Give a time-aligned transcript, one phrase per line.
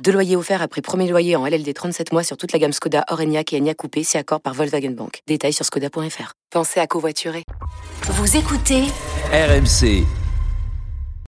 [0.00, 3.04] Deux loyers offerts après premier loyer en LLD 37 mois sur toute la gamme Skoda,
[3.08, 5.20] Orenia et Enya Coupé, si accord par Volkswagen Bank.
[5.26, 6.32] Détails sur skoda.fr.
[6.50, 7.44] Pensez à covoiturer.
[8.08, 8.82] Vous écoutez
[9.32, 10.04] RMC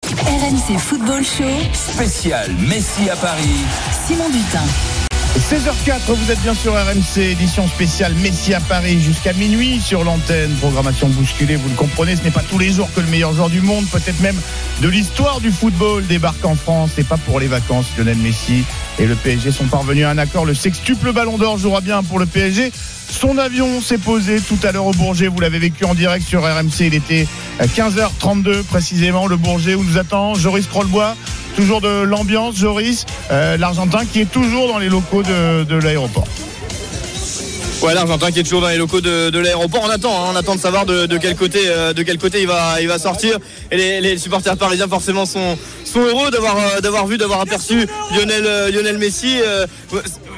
[0.03, 1.43] RMC Football Show.
[1.73, 3.65] spécial Messi à Paris.
[4.07, 4.90] Simon Dutin.
[5.40, 10.52] 16h04, vous êtes bien sur RMC, édition spéciale Messi à Paris jusqu'à minuit sur l'antenne.
[10.59, 13.49] Programmation bousculée, vous le comprenez, ce n'est pas tous les jours que le meilleur joueur
[13.49, 14.35] du monde, peut-être même
[14.81, 16.91] de l'histoire du football, débarque en France.
[16.98, 17.85] Et pas pour les vacances.
[17.98, 18.63] Lionel Messi
[18.99, 20.45] et le PSG sont parvenus à un accord.
[20.45, 22.71] Le sextuple ballon d'or jouera bien pour le PSG.
[23.09, 25.27] Son avion s'est posé tout à l'heure au Bourget.
[25.27, 26.88] Vous l'avez vécu en direct sur RMC.
[26.88, 27.27] Il était
[27.59, 29.27] à 15h32 précisément.
[29.27, 31.16] Le Bourget où nous attend Joris Trollbois.
[31.55, 33.05] Toujours de l'ambiance, Joris.
[33.32, 36.27] Euh, L'Argentin qui est toujours dans les locaux de, de l'aéroport.
[37.82, 39.82] Ouais, l'Argentin qui est toujours dans les locaux de, de l'aéroport.
[39.84, 42.48] On attend, hein, on attend de savoir de, quel côté, euh, de quel côté il
[42.48, 43.38] va, il va sortir.
[43.72, 48.72] Et les, supporters parisiens forcément sont, sont heureux d'avoir, euh, d'avoir vu, d'avoir aperçu Lionel,
[48.72, 49.38] Lionel Messi.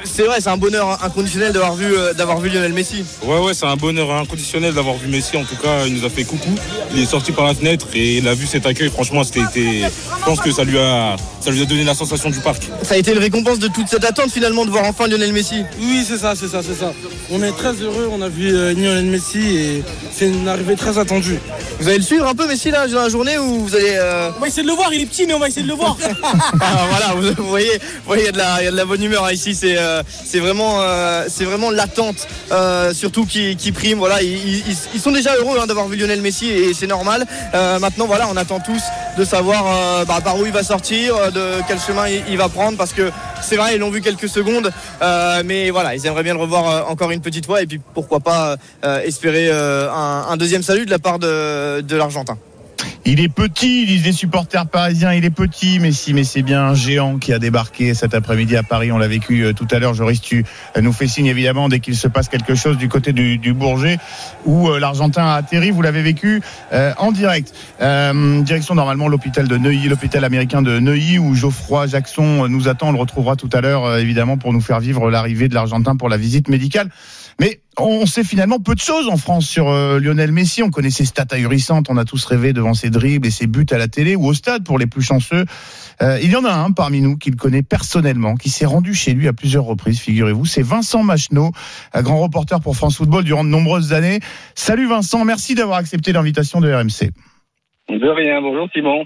[0.04, 3.04] C'est vrai, c'est un bonheur inconditionnel d'avoir vu, euh, d'avoir vu Lionel Messi.
[3.22, 5.36] Ouais, ouais, c'est un bonheur inconditionnel d'avoir vu Messi.
[5.36, 6.54] En tout cas, il nous a fait coucou.
[6.94, 8.90] Il est sorti par la fenêtre et il a vu cet accueil.
[8.90, 12.38] Franchement, c'était, je pense que ça lui a, ça lui a donné la sensation du
[12.40, 12.68] parc.
[12.82, 15.62] Ça a été une récompense de toute cette attente finalement de voir enfin Lionel Messi.
[15.80, 16.92] Oui, c'est ça, c'est ça, c'est ça.
[17.30, 20.98] On est très heureux, on a vu euh, Lionel Messi et c'est une arrivée très
[20.98, 21.38] attendue.
[21.80, 24.30] Vous allez le suivre un peu Messi là dans la journée ou vous allez euh,
[24.36, 25.74] On va essayer de le voir, il est petit, mais on va essayer de le
[25.74, 25.96] voir.
[26.60, 28.76] Ah, voilà, vous, voyez, vous voyez, il y a de la, il y a de
[28.76, 29.54] la bonne humeur ici.
[29.54, 29.93] C'est, euh,
[30.24, 33.98] c'est vraiment, euh, c'est vraiment l'attente, euh, surtout qui, prime.
[33.98, 37.26] Voilà, ils, sont déjà heureux hein, d'avoir vu Lionel Messi et c'est normal.
[37.54, 38.82] Euh, maintenant, voilà, on attend tous
[39.16, 42.48] de savoir euh, bah, par où il va sortir, euh, de quel chemin il, va
[42.48, 43.10] prendre, parce que
[43.42, 46.68] c'est vrai, ils l'ont vu quelques secondes, euh, mais voilà, ils aimeraient bien le revoir
[46.68, 50.86] euh, encore une petite fois et puis pourquoi pas euh, espérer euh, un, deuxième salut
[50.86, 52.38] de la part de l'Argentin.
[53.06, 56.68] Il est petit, disent les supporters parisiens, il est petit, mais si, mais c'est bien
[56.68, 58.92] un géant qui a débarqué cet après-midi à Paris.
[58.92, 59.92] On l'a vécu euh, tout à l'heure.
[59.92, 60.42] Joris, tu
[60.74, 63.98] euh, nous fais signe évidemment dès qu'il se passe quelque chose du côté du, Bourget
[64.46, 65.70] où euh, l'Argentin a atterri.
[65.70, 66.40] Vous l'avez vécu
[66.72, 67.52] euh, en direct.
[67.78, 72.88] Direction normalement l'hôpital de Neuilly, l'hôpital américain de Neuilly où Geoffroy Jackson nous attend.
[72.88, 76.08] On le retrouvera tout à l'heure évidemment pour nous faire vivre l'arrivée de l'Argentin pour
[76.08, 76.88] la visite médicale.
[77.40, 80.62] Mais on sait finalement peu de choses en France sur euh, Lionel Messi.
[80.62, 81.86] On connaît ses stats ahurissantes.
[81.90, 84.34] On a tous rêvé devant ses dribbles et ses buts à la télé ou au
[84.34, 85.44] stade pour les plus chanceux.
[86.02, 88.94] Euh, il y en a un parmi nous qui le connaît personnellement, qui s'est rendu
[88.94, 90.44] chez lui à plusieurs reprises, figurez-vous.
[90.44, 91.50] C'est Vincent Macheneau,
[91.92, 94.20] un grand reporter pour France Football durant de nombreuses années.
[94.54, 97.10] Salut Vincent, merci d'avoir accepté l'invitation de RMC.
[97.88, 99.04] De rien, bonjour Simon.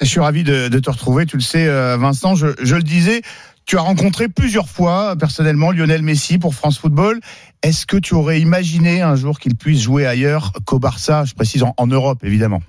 [0.00, 1.26] Je suis ravi de, de te retrouver.
[1.26, 3.22] Tu le sais, euh, Vincent, je, je le disais,
[3.68, 7.20] tu as rencontré plusieurs fois personnellement Lionel Messi pour France Football.
[7.62, 11.62] Est-ce que tu aurais imaginé un jour qu'il puisse jouer ailleurs qu'au Barça Je précise
[11.62, 12.60] en, Europe, évidemment?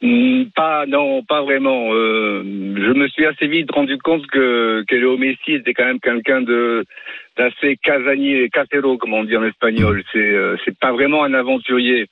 [0.00, 1.92] Hmm, Pas, non, pas vraiment.
[1.92, 6.00] Euh, je me suis assez vite rendu compte que, que Léo Messi était quand même
[6.00, 6.86] quelqu'un de
[7.36, 10.02] d'assez casanier, casero, comme on dit en espagnol.
[10.12, 12.06] C'est euh, c'est pas vraiment un aventurier.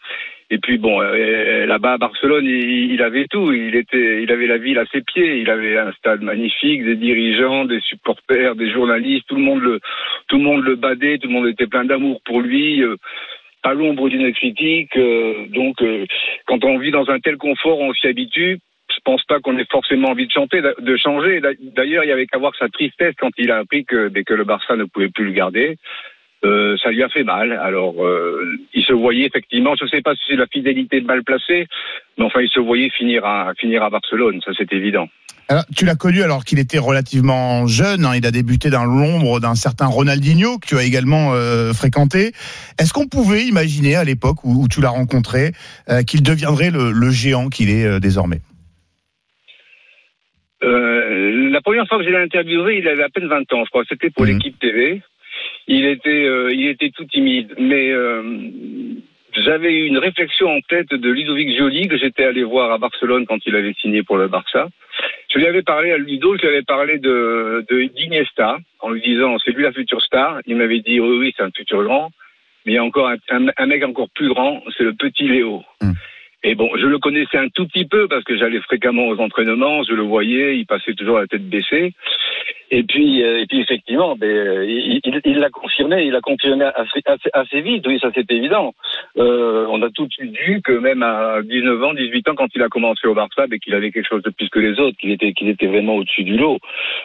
[0.50, 3.52] Et puis bon, euh, là-bas à Barcelone, il, avait tout.
[3.52, 5.40] Il était, il avait la ville à ses pieds.
[5.40, 9.26] Il avait un stade magnifique, des dirigeants, des supporters, des journalistes.
[9.28, 9.80] Tout le monde le,
[10.28, 11.18] tout le monde le badait.
[11.18, 12.82] Tout le monde était plein d'amour pour lui.
[12.82, 12.96] euh,
[13.66, 14.96] à l'ombre d'une critique.
[14.96, 16.06] euh, donc, euh,
[16.46, 18.58] quand on vit dans un tel confort, on s'y habitue.
[18.88, 21.40] Je pense pas qu'on ait forcément envie de chanter, de changer.
[21.60, 24.34] D'ailleurs, il y avait qu'à voir sa tristesse quand il a appris que, dès que
[24.34, 25.76] le Barça ne pouvait plus le garder.
[26.44, 27.52] Euh, ça lui a fait mal.
[27.52, 31.24] Alors, euh, il se voyait effectivement, je ne sais pas si c'est la fidélité mal
[31.24, 31.66] placée,
[32.18, 35.08] mais enfin, il se voyait finir à, finir à Barcelone, ça c'est évident.
[35.48, 38.04] Alors, tu l'as connu alors qu'il était relativement jeune.
[38.04, 38.12] hein.
[38.16, 42.32] il a débuté dans l'ombre d'un certain Ronaldinho que tu as également euh, fréquenté.
[42.78, 45.52] Est-ce qu'on pouvait imaginer à l'époque où, où tu l'as rencontré
[46.06, 48.40] qu'il deviendrait le, le géant qu'il est désormais?
[50.62, 53.84] La première fois que je l'ai interviewé, il avait à peine 20 ans, je crois.
[53.88, 54.32] C'était pour Mhm.
[54.32, 55.00] l'équipe TV.
[55.68, 58.22] Il était, euh, il était tout timide, mais euh,
[59.32, 63.26] j'avais eu une réflexion en tête de Ludovic Joly que j'étais allé voir à Barcelone
[63.26, 64.68] quand il avait signé pour le Barça.
[65.32, 69.02] Je lui avais parlé à Ludo, je lui avais parlé de, de d'Iniesta en lui
[69.02, 70.40] disant c'est lui la future star.
[70.46, 72.10] Il m'avait dit oui oui c'est un futur grand,
[72.64, 75.28] mais il y a encore un, un- un mec encore plus grand, c'est le petit
[75.28, 75.62] Léo.
[75.82, 75.94] Mhm.
[76.44, 79.82] Et bon, je le connaissais un tout petit peu parce que j'allais fréquemment aux entraînements,
[79.82, 81.92] je le voyais, il passait toujours la tête baissée.
[82.70, 87.00] Et puis, euh, et puis effectivement, ben, il l'a confirmé, il l'a confirmé assez,
[87.32, 88.74] assez, vite, oui, ça c'est évident.
[89.18, 92.68] Euh, on a tout vu que même à 19 ans, 18 ans, quand il a
[92.68, 95.32] commencé au Barça, ben, qu'il avait quelque chose de plus que les autres, qu'il était,
[95.32, 96.58] qu'il était vraiment au-dessus du lot.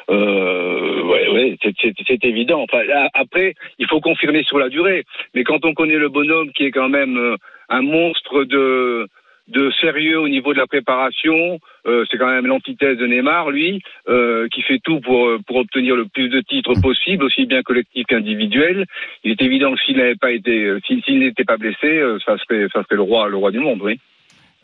[0.10, 2.62] Euh, ouais, ouais, c'est- évident.
[2.62, 2.84] Enfin,
[3.14, 5.06] après, il faut confirmer sur la durée.
[5.34, 7.36] Mais quand on connaît le bonhomme qui est quand même euh,
[7.70, 9.08] un monstre de
[9.48, 13.82] de sérieux au niveau de la préparation, euh, c'est quand même l'antithèse de Neymar, lui,
[14.08, 17.62] euh, qui fait tout pour euh, pour obtenir le plus de titres possible, aussi bien
[17.62, 18.86] collectif qu'individuel.
[19.24, 22.84] Il est évident que s'il n'avait pas été, s'il n'était pas blessé, ça serait ça
[22.84, 24.00] serait le roi le roi du monde, oui.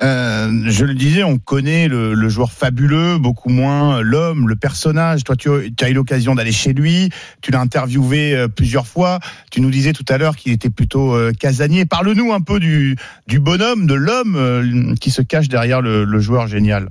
[0.03, 5.23] Euh, je le disais, on connaît le, le joueur fabuleux, beaucoup moins l'homme, le personnage.
[5.23, 7.09] Toi, tu, tu as eu l'occasion d'aller chez lui,
[7.41, 9.19] tu l'as interviewé euh, plusieurs fois.
[9.51, 11.85] Tu nous disais tout à l'heure qu'il était plutôt euh, casanier.
[11.85, 12.95] Parle-nous un peu du,
[13.27, 16.89] du bonhomme, de l'homme euh, qui se cache derrière le, le joueur génial.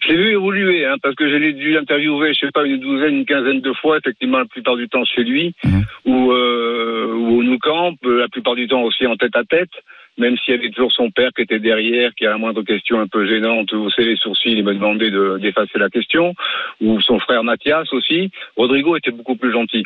[0.00, 2.80] Je l'ai vu évoluer, hein, parce que je l'ai dû interviewer, je sais pas, une
[2.80, 5.84] douzaine, une quinzaine de fois, effectivement, la plupart du temps chez lui, Mhm.
[6.06, 9.44] ou, euh, ou au Nou Camp, euh, la plupart du temps aussi en tête à
[9.44, 9.70] tête,
[10.18, 13.00] même s'il y avait toujours son père qui était derrière, qui à la moindre question
[13.00, 16.34] un peu gênante, haussait les sourcils, il me demandait de- d'effacer la question,
[16.80, 18.30] ou son frère Mathias aussi.
[18.56, 19.84] Rodrigo était beaucoup plus gentil.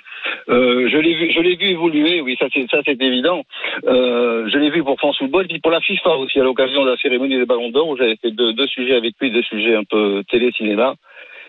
[0.48, 3.44] Euh, je l'ai vu, je l'ai vu évoluer, oui, ça c'est ça c'est évident.
[3.86, 6.90] Euh, je l'ai vu pour France Football, puis pour la FIFA aussi, à l'occasion de
[6.90, 9.76] la cérémonie des Ballons d'Or, où j'avais fait deux, deux sujets avec lui, deux sujets
[9.76, 10.94] un peu télé-cinéma.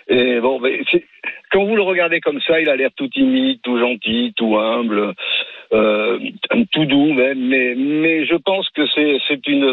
[0.07, 0.61] Et bon,
[1.51, 5.13] quand vous le regardez comme ça, il a l'air tout timide, tout gentil, tout humble,
[5.73, 6.19] euh,
[6.71, 7.39] tout doux même.
[7.47, 9.63] Mais, mais je pense que c'est une,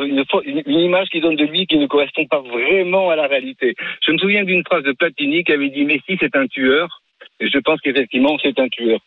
[0.44, 3.74] une- une image qui donne de lui qui ne correspond pas vraiment à la réalité.
[4.06, 7.02] Je me souviens d'une phrase de Platini qui avait dit Messi c'est un tueur.
[7.40, 9.00] Je pense qu'effectivement c'est un tueur.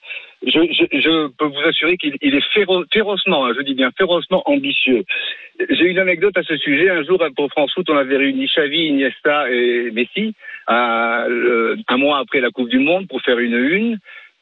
[0.45, 3.91] Je, je, je peux vous assurer qu'il il est féro- férocement, hein, je dis bien
[3.97, 5.03] férocement ambitieux.
[5.69, 6.89] J'ai une anecdote à ce sujet.
[6.89, 10.33] Un jour, pour France Foot, on avait réuni Xavi, Iniesta et Messi
[10.68, 14.00] un mois après la Coupe du Monde pour faire une une.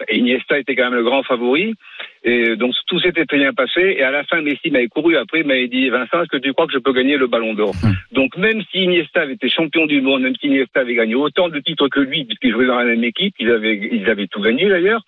[0.08, 1.76] Et Iniesta était quand même le grand favori.
[2.24, 3.96] Et donc tout s'était très bien passé.
[3.98, 6.54] Et à la fin, Messi m'avait couru après, il m'avait dit Vincent, est-ce que tu
[6.54, 7.74] crois que je peux gagner le Ballon d'Or
[8.12, 11.50] Donc même si Iniesta avait été champion du monde, même si Iniesta avait gagné autant
[11.50, 14.42] de titres que lui, puisqu'ils jouaient dans la même équipe, ils avaient, ils avaient tout
[14.42, 15.04] gagné d'ailleurs.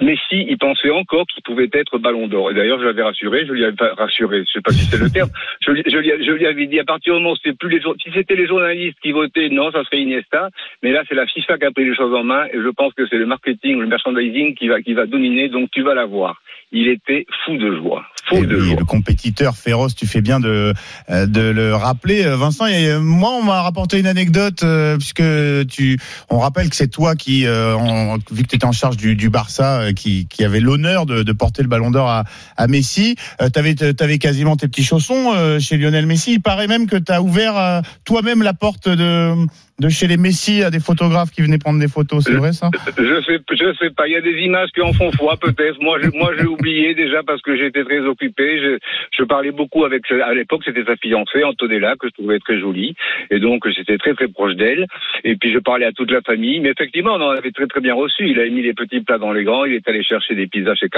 [0.00, 2.50] Messi, il pensait encore qu'il pouvait être Ballon d'Or.
[2.50, 4.98] Et d'ailleurs, je l'avais rassuré, je lui avais pas rassuré, je sais pas si c'est
[4.98, 5.30] le terme.
[5.60, 7.68] Je, lui- je, lui, je lui avais dit à partir du moment où c'était plus
[7.68, 10.48] les si c'était les journalistes qui votaient, non, ça serait Iniesta.
[10.82, 12.94] Mais là, c'est la FIFA qui a pris les choses en main, et je pense
[12.94, 15.48] que c'est le marketing, le merchandising qui va qui va dominer.
[15.48, 16.40] Donc, tu vas l'avoir.
[16.72, 18.76] Il était fou de joie, Et de oui, joie.
[18.78, 20.74] le compétiteur féroce, tu fais bien de,
[21.10, 22.24] euh, de le rappeler.
[22.24, 25.22] Euh, Vincent, et euh, moi, on m'a rapporté une anecdote, euh, puisque
[25.68, 25.98] tu,
[26.28, 29.16] on rappelle que c'est toi qui, euh, en- vu que tu étais en charge du,
[29.16, 32.24] du Barça, qui, qui avait l'honneur de, de porter le ballon d'or à,
[32.56, 33.16] à Messi.
[33.40, 33.58] Euh, tu
[34.02, 36.34] avais, quasiment tes petits chaussons euh, chez Lionel Messi.
[36.34, 39.34] Il paraît même que tu as ouvert euh, toi-même la porte de,
[39.78, 42.24] de chez les Messi à des photographes qui venaient prendre des photos.
[42.24, 44.08] C'est vrai ça Je sais, je sais pas.
[44.08, 45.80] Il y a des images qui en font foi, peut-être.
[45.80, 48.58] Moi, je, moi, j'ai oublié déjà parce que j'étais très occupé.
[48.60, 48.78] Je,
[49.16, 52.94] je parlais beaucoup avec, à l'époque, c'était sa fiancée, Antonella, que je trouvais très jolie.
[53.30, 54.86] Et donc, j'étais très, très proche d'elle.
[55.22, 56.58] Et puis, je parlais à toute la famille.
[56.60, 58.28] Mais effectivement, on en avait très, très bien reçu.
[58.28, 59.64] Il a mis les petits plats dans les grands.
[59.64, 60.88] Il est allé chercher des pizzas chez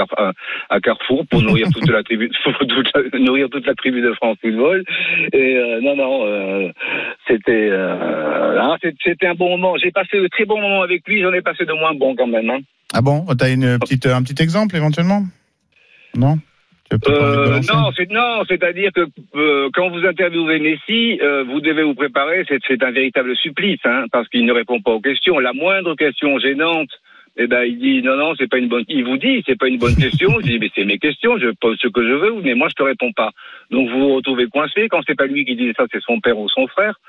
[0.69, 4.11] à, Carrefour pour nourrir toute la tribu, pour toute la- nourrir toute la tribu de
[4.13, 4.83] France Football.
[5.33, 6.69] Et euh, non, non, euh,
[7.27, 9.75] c'était, euh, ah, c'était un bon moment.
[9.77, 11.21] J'ai passé de très bons moments avec lui.
[11.21, 12.49] J'en ai passé de moins bons quand même.
[12.49, 12.59] Hein.
[12.93, 13.25] Ah bon?
[13.37, 15.23] T'as une petite, un petit exemple éventuellement?
[16.15, 16.37] Non?
[17.07, 21.95] Euh, non, c'est non, c'est-à-dire que euh, quand vous interviewez Messi, euh, vous devez vous
[21.95, 22.43] préparer.
[22.47, 25.39] C'est, c'est un véritable supplice, hein, parce qu'il ne répond pas aux questions.
[25.39, 26.89] La moindre question gênante,
[27.37, 28.83] eh ben, il dit non, non, c'est pas une bonne.
[28.89, 30.39] Il vous dit, c'est pas une bonne question.
[30.41, 32.75] Je dis mais c'est mes questions, je pose ce que je veux, mais moi je
[32.75, 33.31] te réponds pas.
[33.69, 34.89] Donc vous vous retrouvez coincé.
[34.89, 36.99] Quand c'est pas lui qui dit ça, c'est son père ou son frère.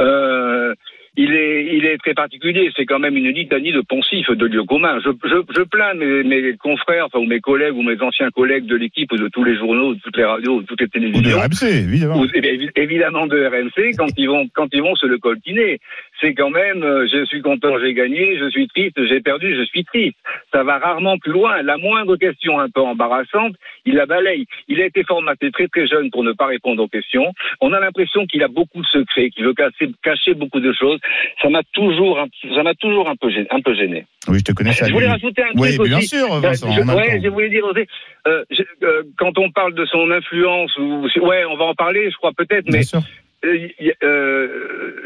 [0.00, 0.74] Euh,
[1.16, 2.70] il est, il est très particulier.
[2.76, 4.98] C'est quand même une litanie de poncifs, de lieux communs.
[5.04, 8.66] Je, je, je plains mes, mes confrères, enfin, ou mes collègues, ou mes anciens collègues
[8.66, 10.88] de l'équipe, ou de tous les journaux, de toutes les radios, de toutes les Ou
[10.88, 11.38] de télévisions.
[11.38, 12.20] RMC, évidemment.
[12.20, 15.78] Ou, eh bien, évidemment de RMC quand ils vont quand ils vont se le coltiner.
[16.20, 19.62] C'est quand même euh, je suis content, j'ai gagné, je suis triste, j'ai perdu, je
[19.64, 20.16] suis triste.
[20.52, 21.62] Ça va rarement plus loin.
[21.62, 23.54] La moindre question un peu embarrassante,
[23.86, 24.44] il la balaye.
[24.68, 27.32] Il a été formaté très très jeune pour ne pas répondre aux questions.
[27.60, 31.00] On a l'impression qu'il a beaucoup de secrets, qu'il veut cacher, cacher beaucoup de choses.
[31.42, 34.04] Ça m'a toujours un, ça m'a toujours un peu gêné, un peu gêné.
[34.28, 34.86] Oui, je te connais ça.
[34.86, 36.08] Je voulais rajouter un Oui, truc bien aussi.
[36.08, 36.70] sûr, Euh, Vincent.
[36.72, 37.86] je, ouais, je voulais dire aussi,
[38.26, 42.10] euh, je- euh, quand on parle de son influence, ou ouais, on va en parler,
[42.10, 43.00] je crois peut-être, mais Bien sûr.
[43.44, 44.48] euh,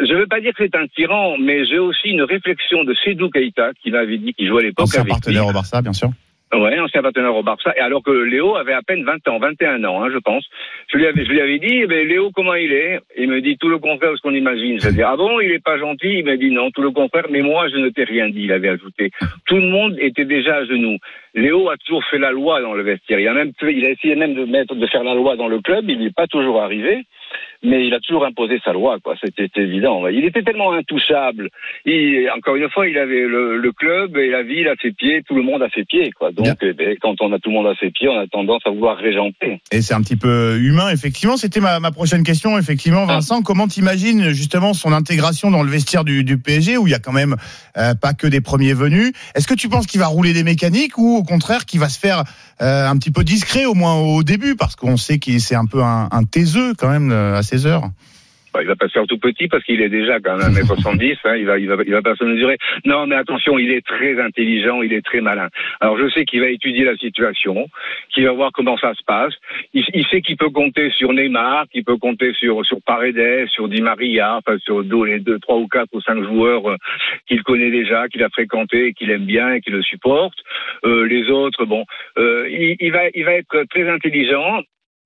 [0.00, 2.94] je ne veux pas dire que c'est un tyran, mais j'ai aussi une réflexion de
[2.94, 5.20] Sedou Keita qui m'avait dit qu'il jouait à l'époque Ancien avec lui.
[5.20, 6.10] partenaire au Barça, bien sûr.
[6.52, 7.72] Ouais, ancien partenaire au Barça.
[7.76, 10.44] Et alors que Léo avait à peine 20 ans, 21 ans, hein, je pense.
[10.92, 13.00] Je lui avais, je lui avais dit, eh ben, Léo, comment il est?
[13.18, 14.80] Il me dit tout le contraire de ce qu'on imagine.
[14.80, 16.18] Je dis, ah bon, il est pas gentil?
[16.18, 17.26] Il m'a dit non, tout le contraire.
[17.30, 18.42] Mais moi, je ne t'ai rien dit.
[18.42, 19.10] Il avait ajouté.
[19.46, 20.98] Tout le monde était déjà à genoux.
[21.34, 23.18] Léo a toujours fait la loi dans le vestiaire.
[23.18, 25.60] Il a même, il a essayé même de mettre, de faire la loi dans le
[25.60, 25.86] club.
[25.88, 27.04] Il n'est pas toujours arrivé
[27.64, 29.14] mais il a toujours imposé sa loi, quoi.
[29.23, 30.07] C'était évident.
[30.09, 31.49] Il était tellement intouchable.
[31.87, 35.23] Il, encore une fois, il avait le, le, club et la ville à ses pieds,
[35.26, 36.31] tout le monde à ses pieds, quoi.
[36.31, 38.62] Donc, eh ben, quand on a tout le monde à ses pieds, on a tendance
[38.67, 39.61] à vouloir régenter.
[39.73, 41.37] Et c'est un petit peu humain, effectivement.
[41.37, 43.43] C'était ma, ma, prochaine question, effectivement, Vincent.
[43.43, 46.99] Comment t'imagines justement son intégration dans le vestiaire du, du PSG, où il y a
[46.99, 47.37] quand même
[47.79, 49.12] euh, pas que des premiers venus?
[49.35, 51.99] Est-ce que tu penses qu'il va rouler des mécaniques ou au contraire qu'il va se
[51.99, 52.25] faire
[52.61, 55.67] euh, un petit peu discret, au moins au début, parce qu'on sait qu'il c'est un
[55.67, 57.90] peu un, un taiseux quand même à ses heures
[58.54, 61.16] bah, il va pas se faire tout petit parce qu'il est déjà quand même 1m70,
[61.25, 62.57] hein, il va, il va, il va pas se mesurer.
[62.85, 65.49] Non, mais attention, il est très intelligent, il est très malin.
[65.81, 67.66] Alors je sais qu'il va étudier la situation,
[68.11, 69.35] qu'il va voir comment ça se passe.
[69.73, 73.69] Il, il sait qu'il peut compter sur Neymar, qu'il peut compter sur sur Paredes, sur
[73.69, 76.76] Di Maria, enfin sur les deux, trois ou quatre ou cinq joueurs euh,
[77.26, 80.38] qu'il connaît déjà, qu'il a fréquenté, qu'il aime bien et qui le supporte.
[80.85, 81.85] Euh, les autres, bon,
[82.19, 84.62] euh, il, il, va, il va être très intelligent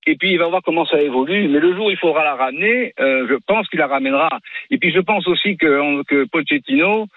[0.09, 1.47] et puis il va voir comment ça évolue.
[1.47, 4.29] Mais le jour où il faudra la ramener, euh, je pense qu'il la ramènera.
[4.71, 7.07] Et puis je pense aussi que, que Pochettino,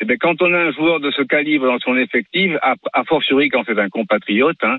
[0.00, 3.48] eh bien, quand on a un joueur de ce calibre dans son effectif, a fortiori
[3.48, 4.78] quand c'est un compatriote, hein,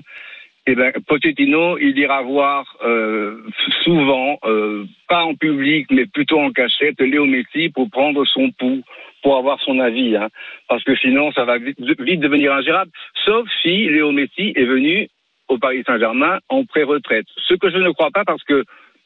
[0.66, 3.42] eh ben, Pochettino, il ira voir euh,
[3.82, 8.82] souvent, euh, pas en public, mais plutôt en cachette, Léo Messi pour prendre son pouls,
[9.22, 10.16] pour avoir son avis.
[10.16, 10.28] Hein,
[10.68, 12.90] parce que sinon, ça va vite devenir ingérable.
[13.26, 15.08] Sauf si Léo Messi est venu
[15.48, 17.26] au Paris Saint-Germain en pré-retraite.
[17.48, 18.64] Ce que je ne crois pas parce que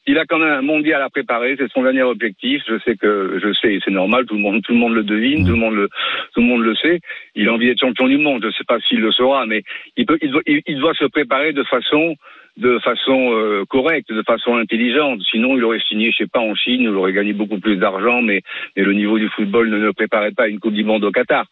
[0.09, 2.63] il a quand même un mondial à préparer, c'est son dernier objectif.
[2.67, 5.45] Je sais que je sais, c'est normal, tout le monde, tout le monde le devine,
[5.45, 5.89] tout le monde le,
[6.33, 7.01] tout le monde le sait.
[7.35, 8.41] Il a envie d'être champion du monde.
[8.43, 9.63] Je ne sais pas s'il le sera, mais
[9.99, 12.17] il peut, il doit, il doit se préparer de façon,
[12.57, 15.21] de façon euh, correcte, de façon intelligente.
[15.31, 18.23] Sinon, il aurait signé, je sais pas, en Chine, il aurait gagné beaucoup plus d'argent,
[18.23, 18.41] mais,
[18.77, 21.13] mais le niveau du football ne le préparait pas à une Coupe du Monde au
[21.13, 21.45] Qatar.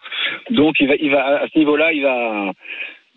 [0.49, 2.53] Donc, il va, il va à ce niveau-là, il va,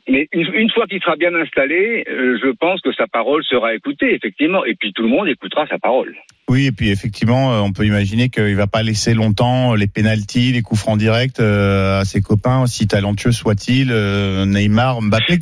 [0.09, 4.13] mais une, fois qu'il sera bien installé, euh, je pense que sa parole sera écoutée,
[4.15, 4.65] effectivement.
[4.65, 6.15] Et puis tout le monde écoutera sa parole.
[6.49, 10.51] Oui, et puis effectivement, euh, on peut imaginer qu'il va pas laisser longtemps les pénalties,
[10.51, 13.93] les coups francs directs euh, à ses copains, aussi talentueux soit-il,
[14.45, 15.39] Neymar, Mbappé.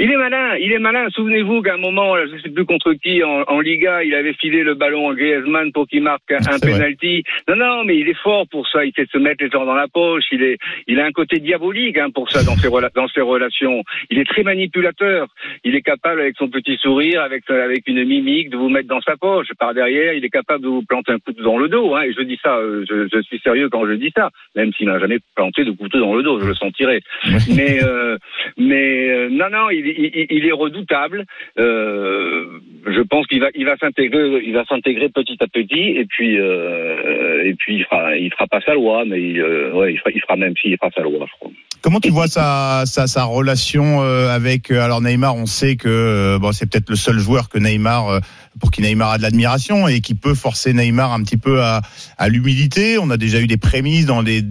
[0.00, 1.08] Il est malin, il est malin.
[1.10, 4.34] Souvenez-vous qu'à un moment, je ne sais plus contre qui, en, en, Liga, il avait
[4.34, 7.24] filé le ballon à Griezmann pour qu'il marque un, un penalty.
[7.48, 8.84] Non, non, mais il est fort pour ça.
[8.84, 10.22] Il sait se mettre les gens dans la poche.
[10.30, 13.82] Il est, il a un côté diabolique hein, pour ça dans ses, dans ses relations.
[14.10, 15.26] Il est très manipulateur.
[15.64, 19.00] Il est capable, avec son petit sourire, avec avec une mimique, de vous mettre dans
[19.00, 19.48] sa poche.
[19.58, 21.96] Par derrière, il est capable de vous planter un couteau dans le dos.
[21.96, 24.72] Hein, et je dis ça, euh, je, je, suis sérieux quand je dis ça, même
[24.74, 27.00] s'il n'a jamais planté de couteau dans le dos, je le sentirais.
[27.56, 28.16] mais, euh,
[28.56, 31.24] mais euh, non, non, il il, est redoutable.
[31.58, 38.46] Euh, je pense qu'il va, s'intégrer, petit à petit, et puis, euh, il fera, fera
[38.46, 39.94] pas sa loi, mais il, euh,
[40.26, 41.26] fera, même s'il fera sa loi.
[41.26, 41.50] Je crois.
[41.80, 42.84] Comment tu vois sa,
[43.24, 48.20] relation avec alors Neymar On sait que c'est peut-être le seul joueur que Neymar
[48.60, 51.80] pour qui Neymar a de l'admiration et qui peut forcer Neymar un petit peu à,
[52.28, 52.98] l'humilité.
[52.98, 54.42] On a déjà eu des prémices dans des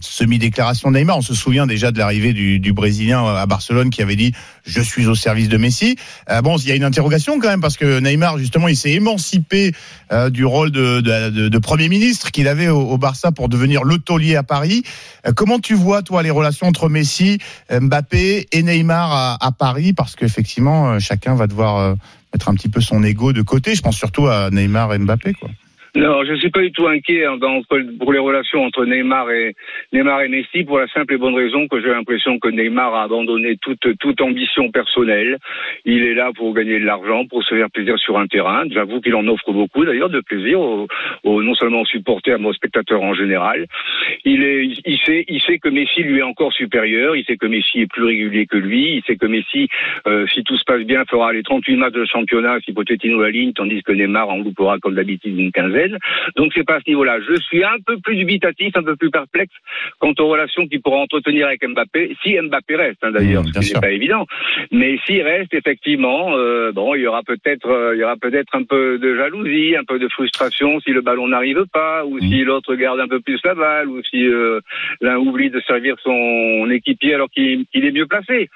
[0.00, 1.18] semi-déclaration de Neymar.
[1.18, 4.32] On se souvient déjà de l'arrivée du, du, Brésilien à Barcelone qui avait dit
[4.64, 5.96] je suis au service de Messi.
[6.30, 8.92] Euh, bon, il y a une interrogation quand même parce que Neymar justement il s'est
[8.92, 9.72] émancipé
[10.12, 13.82] euh, du rôle de, de, de, premier ministre qu'il avait au, au, Barça pour devenir
[13.82, 13.96] le
[14.36, 14.82] à Paris.
[15.26, 17.38] Euh, comment tu vois toi les relations entre Messi,
[17.70, 19.92] Mbappé et Neymar à, à Paris?
[19.92, 21.94] Parce qu'effectivement euh, chacun va devoir euh,
[22.32, 23.74] mettre un petit peu son ego de côté.
[23.74, 25.48] Je pense surtout à Neymar et Mbappé quoi.
[25.94, 27.38] Non, je ne suis pas du tout inquiet hein,
[28.00, 29.54] pour les relations entre Neymar et
[29.92, 33.02] Neymar et Messi pour la simple et bonne raison que j'ai l'impression que Neymar a
[33.02, 35.36] abandonné toute toute ambition personnelle.
[35.84, 38.64] Il est là pour gagner de l'argent, pour se faire plaisir sur un terrain.
[38.70, 40.88] J'avoue qu'il en offre beaucoup d'ailleurs de plaisir, au,
[41.24, 43.66] au, non seulement aux supporters mais aux spectateurs en général.
[44.24, 47.16] Il est, il sait, il sait que Messi lui est encore supérieur.
[47.16, 48.96] Il sait que Messi est plus régulier que lui.
[48.96, 49.68] Il sait que Messi,
[50.06, 53.28] euh, si tout se passe bien, fera les 38 matchs de championnat si Pochettino la
[53.28, 55.81] ligne, tandis que Neymar en loupera comme d'habitude une quinzaine.
[56.36, 57.18] Donc c'est pas à ce niveau-là.
[57.20, 59.54] Je suis un peu plus dubitatif, un peu plus perplexe
[59.98, 63.60] quant aux relations qu'il pourra entretenir avec Mbappé, si Mbappé reste hein, d'ailleurs, mmh, ce
[63.60, 64.26] qui n'est pas évident.
[64.70, 68.54] Mais s'il reste, effectivement, euh, bon, il y aura peut-être, euh, il y aura peut-être
[68.54, 72.20] un peu de jalousie, un peu de frustration si le ballon n'arrive pas, ou mmh.
[72.20, 74.60] si l'autre garde un peu plus la balle, ou si euh,
[75.00, 78.48] l'un oublie de servir son équipier alors qu'il est mieux placé.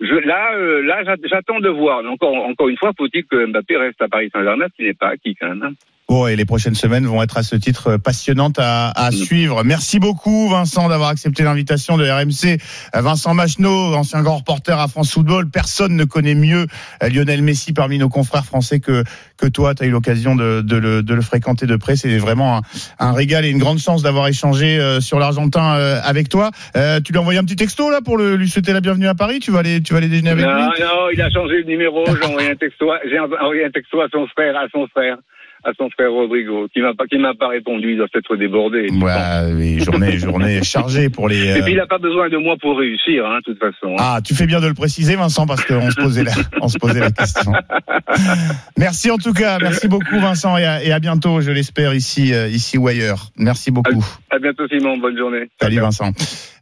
[0.00, 2.00] Je, là, euh, là, j'a- j'attends de voir.
[2.10, 5.08] Encore, encore une fois, faut-il que Mbappé reste à Paris Saint-Germain, ce qui n'est pas
[5.10, 5.62] acquis quand même.
[5.62, 5.72] hein.
[6.10, 9.12] Bon, et les prochaines semaines vont être à ce titre passionnantes à, à Mm.
[9.12, 9.62] suivre.
[9.62, 12.56] Merci beaucoup, Vincent, d'avoir accepté l'invitation de RMC.
[12.94, 15.50] Vincent Macheneau, ancien grand reporter à France Football.
[15.50, 16.66] Personne ne connaît mieux
[17.02, 19.04] euh, Lionel Messi parmi nos confrères français que,
[19.36, 19.74] que toi.
[19.74, 21.94] Tu as eu l'occasion de, de le, de le fréquenter de près.
[21.94, 22.62] C'est vraiment un,
[22.98, 26.52] un régal et une grande chance d'avoir échangé euh, sur l'Argentin euh, avec toi.
[26.74, 29.08] Euh, tu lui as envoyé un petit texto là pour le, lui souhaiter la bienvenue
[29.08, 29.40] à Paris.
[29.40, 31.68] Tu vas aller, tu vas aller déjeuner avec Non, lui non, il a changé de
[31.68, 32.04] numéro.
[32.06, 35.16] J'ai envoyé un texto, à- j'ai envoyé un texto à son frère, à son frère,
[35.64, 37.92] à son frère Rodrigo, qui m'a pas, qui m'a pas répondu.
[37.92, 38.86] Il doit être débordé.
[38.92, 41.38] Ouais, oui, journée, journée chargée pour les.
[41.44, 43.92] Et euh, puis il n'a pas besoin de moi pour réussir, hein, de toute façon.
[43.92, 43.96] hein.
[43.98, 46.78] Ah, tu fais bien de le préciser, Vincent, parce qu'on se posait la, on se
[46.78, 47.52] posait la question.
[48.76, 52.32] Merci en tout cas, merci beaucoup, Vincent, et à, et à bientôt, je l'espère ici,
[52.34, 53.30] euh, ici ou ailleurs.
[53.36, 54.04] Merci beaucoup.
[54.30, 54.96] À bientôt, Simon.
[54.98, 55.48] Bonne journée.
[55.60, 56.12] Salut Vincent.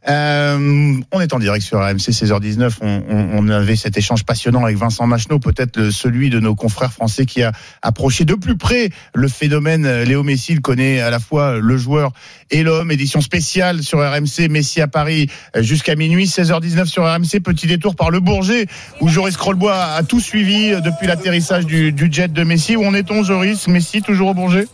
[0.07, 2.77] Euh, on est en direct sur AMC 16h19.
[2.81, 6.91] On, on- on avait cet échange passionnant avec Vincent Macheneau, peut-être celui de nos confrères
[6.93, 7.51] français qui a
[7.81, 10.53] approché de plus près le phénomène euh, Léo Messi.
[10.53, 12.11] Il connaît à la fois le joueur
[12.51, 12.91] et l'homme.
[12.91, 17.41] Édition spéciale sur RMC, Messi à Paris euh, jusqu'à minuit, 16h19 sur RMC.
[17.43, 18.67] Petit détour par le Bourget
[19.01, 22.75] où Joris Krollbois a tout suivi euh, depuis l'atterrissage du, du jet de Messi.
[22.75, 23.67] Où en est-on, Joris?
[23.67, 24.67] Messi toujours au Bourget?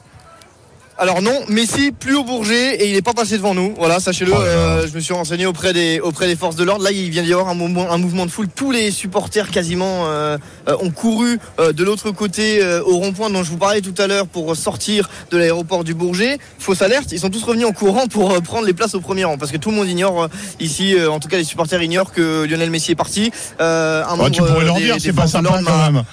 [0.97, 3.73] Alors non, Messi plus au Bourget et il n'est pas passé devant nous.
[3.77, 4.31] Voilà, sachez-le.
[4.31, 6.83] Oh euh, je me suis renseigné auprès des auprès des forces de l'ordre.
[6.83, 8.47] Là, il vient d'y avoir un mouvement, un mouvement de foule.
[8.47, 13.31] Tous les supporters quasiment euh, euh, ont couru euh, de l'autre côté euh, au rond-point
[13.31, 16.37] dont je vous parlais tout à l'heure pour sortir de l'aéroport du Bourget.
[16.59, 19.37] Fausse alerte, ils sont tous revenus en courant pour prendre les places au premier rang
[19.37, 22.45] parce que tout le monde ignore ici, euh, en tout cas les supporters ignorent que
[22.45, 23.31] Lionel Messi est parti.
[23.59, 26.03] Euh, un Oh, membre, Tu pourrais leur dire, c'est pas sympa quand même.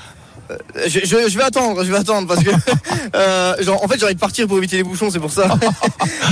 [0.86, 2.50] Je, je- je vais attendre, je vais attendre parce que
[3.14, 5.46] euh, genre, en fait j'ai envie de partir pour éviter les bouchons, c'est pour ça.
[5.48, 5.56] non,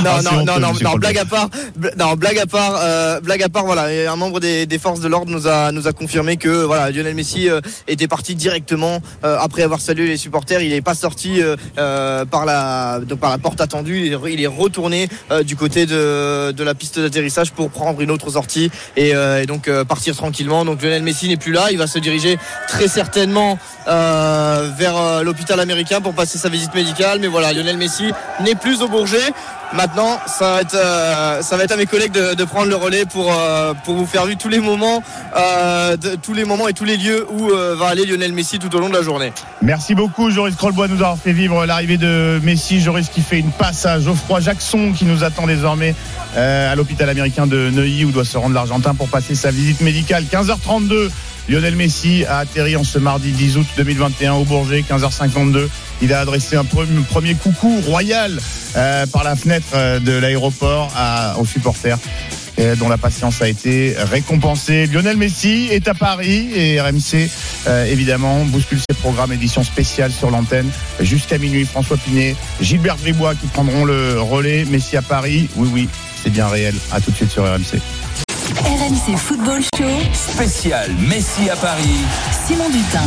[0.06, 1.48] Ah, non, non, non, blague à part,
[1.78, 5.00] bl- non, blague à part, euh, blague à part, voilà, un membre des, des forces
[5.00, 9.00] de l'ordre nous a nous a confirmé que voilà Lionel Messi euh, était parti directement
[9.24, 10.60] euh, après avoir salué les supporters.
[10.62, 14.06] Il n'est pas sorti euh, euh, par la donc par la porte attendue.
[14.06, 18.00] Il est, il est retourné euh, du côté de de la piste d'atterrissage pour prendre
[18.00, 20.64] une autre sortie et, euh, et donc euh, partir tranquillement.
[20.64, 21.68] Donc Lionel Messi n'est plus là.
[21.70, 23.58] Il va se diriger très certainement
[23.88, 24.07] euh,
[24.76, 27.18] vers euh, l'hôpital américain pour passer sa visite médicale.
[27.20, 29.32] Mais voilà, Lionel Messi n'est plus au Bourget.
[29.74, 33.96] Maintenant, ça va être, euh, à mes collègues de, prendre le relais pour, euh, pour
[33.96, 35.02] vous faire vivre tous les moments,
[35.36, 38.74] euh, tous les moments et tous les lieux où euh, va aller Lionel Messi tout
[38.74, 39.32] au long de la journée.
[39.60, 42.80] Merci beaucoup, Joris Krollbois, de nous avoir fait vivre l'arrivée de Messi.
[42.80, 45.94] Joris qui fait une passe à Geoffroy Jackson, qui nous attend désormais
[46.36, 49.82] euh, à l'hôpital américain de Neuilly, où doit se rendre l'Argentin pour passer sa visite
[49.82, 50.24] médicale.
[50.24, 51.10] 15h32,
[51.48, 55.68] Lionel Messi a atterri en ce mardi 10 août 2021 au Bourget, 15h52.
[56.02, 58.38] Il a adressé un pre- premier coucou royal
[58.76, 60.92] euh, par la fenêtre euh, de l'aéroport
[61.38, 61.98] aux supporters
[62.80, 64.88] dont la patience a été récompensée.
[64.88, 67.30] Lionel Messi est à Paris et RMC,
[67.68, 71.64] euh, évidemment, bouscule ses programmes édition spéciale sur l'antenne jusqu'à minuit.
[71.64, 74.64] François Pinet, Gilbert Bribois qui prendront le relais.
[74.64, 75.88] Messi à Paris, oui, oui,
[76.20, 76.74] c'est bien réel.
[76.90, 77.78] À tout de suite sur RMC.
[78.88, 81.98] RMC Football Show, Spécial Messi à Paris.
[82.46, 83.04] Simon Dutin.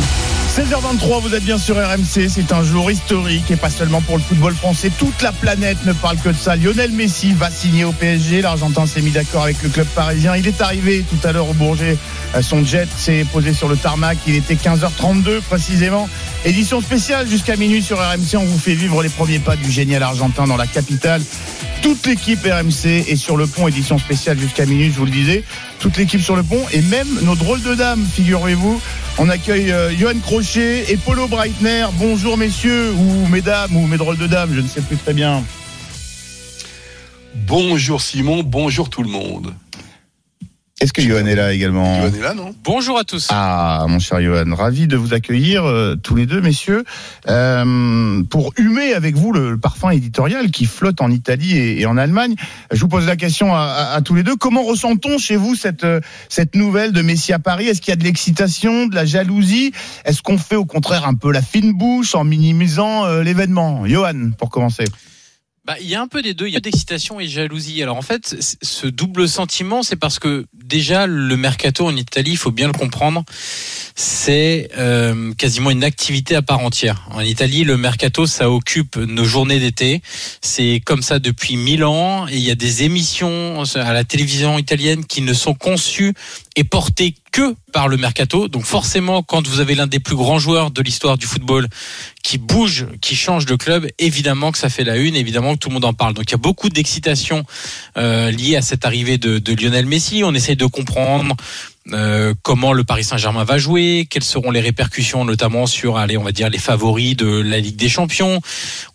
[0.54, 2.28] 16h23, vous êtes bien sur RMC.
[2.28, 4.92] C'est un jour historique et pas seulement pour le football français.
[4.96, 6.54] Toute la planète ne parle que de ça.
[6.54, 8.42] Lionel Messi va signer au PSG.
[8.42, 10.36] L'Argentin s'est mis d'accord avec le club parisien.
[10.36, 11.96] Il est arrivé tout à l'heure au Bourget.
[12.42, 14.18] Son jet s'est posé sur le tarmac.
[14.28, 16.08] Il était 15h32 précisément.
[16.44, 18.36] Édition spéciale jusqu'à minuit sur RMC.
[18.36, 21.22] On vous fait vivre les premiers pas du génial argentin dans la capitale.
[21.82, 25.42] Toute l'équipe RMC est sur le pont, édition spéciale jusqu'à minuit, je vous le disais.
[25.82, 28.80] Toute l'équipe sur le pont et même nos drôles de dames, figurez-vous.
[29.18, 31.86] On accueille euh, Johan Crochet et Polo Breitner.
[31.94, 35.42] Bonjour messieurs, ou mesdames, ou mes drôles de dames, je ne sais plus très bien.
[37.34, 39.52] Bonjour Simon, bonjour tout le monde.
[40.82, 43.28] Est-ce que Johan est là également Johan est là, non Bonjour à tous.
[43.30, 46.82] Ah, mon cher Johan, ravi de vous accueillir euh, tous les deux, messieurs,
[47.28, 51.86] euh, pour humer avec vous le, le parfum éditorial qui flotte en Italie et, et
[51.86, 52.34] en Allemagne.
[52.72, 54.34] Je vous pose la question à, à- à tous les deux.
[54.34, 57.68] Comment ressent-on chez vous cette, euh, cette nouvelle de Messi à Paris?
[57.68, 59.70] Est-ce qu'il y a de l'excitation, de la jalousie?
[60.04, 63.86] Est-ce qu'on fait au contraire un peu la fine bouche en minimisant euh, l'événement?
[63.86, 64.84] Johan, pour commencer.
[65.64, 67.80] Bah, il y a un peu des deux, il y a d'excitation et jalousie.
[67.84, 72.36] Alors en fait, ce double sentiment, c'est parce que déjà le mercato en Italie, il
[72.36, 73.22] faut bien le comprendre,
[73.94, 77.06] c'est euh, quasiment une activité à part entière.
[77.12, 80.02] En Italie, le mercato, ça occupe nos journées d'été.
[80.40, 84.58] C'est comme ça depuis mille ans et il y a des émissions à la télévision
[84.58, 86.12] italienne qui ne sont conçues
[86.56, 88.48] et portées que par le mercato.
[88.48, 91.66] Donc forcément, quand vous avez l'un des plus grands joueurs de l'histoire du football
[92.22, 95.68] qui bouge, qui change de club, évidemment que ça fait la une, évidemment que tout
[95.68, 96.14] le monde en parle.
[96.14, 97.44] Donc il y a beaucoup d'excitation
[97.96, 100.22] euh, liée à cette arrivée de, de Lionel Messi.
[100.24, 101.34] On essaye de comprendre
[101.90, 106.22] euh, comment le Paris Saint-Germain va jouer, quelles seront les répercussions notamment sur, allez, on
[106.22, 108.40] va dire les favoris de la Ligue des Champions.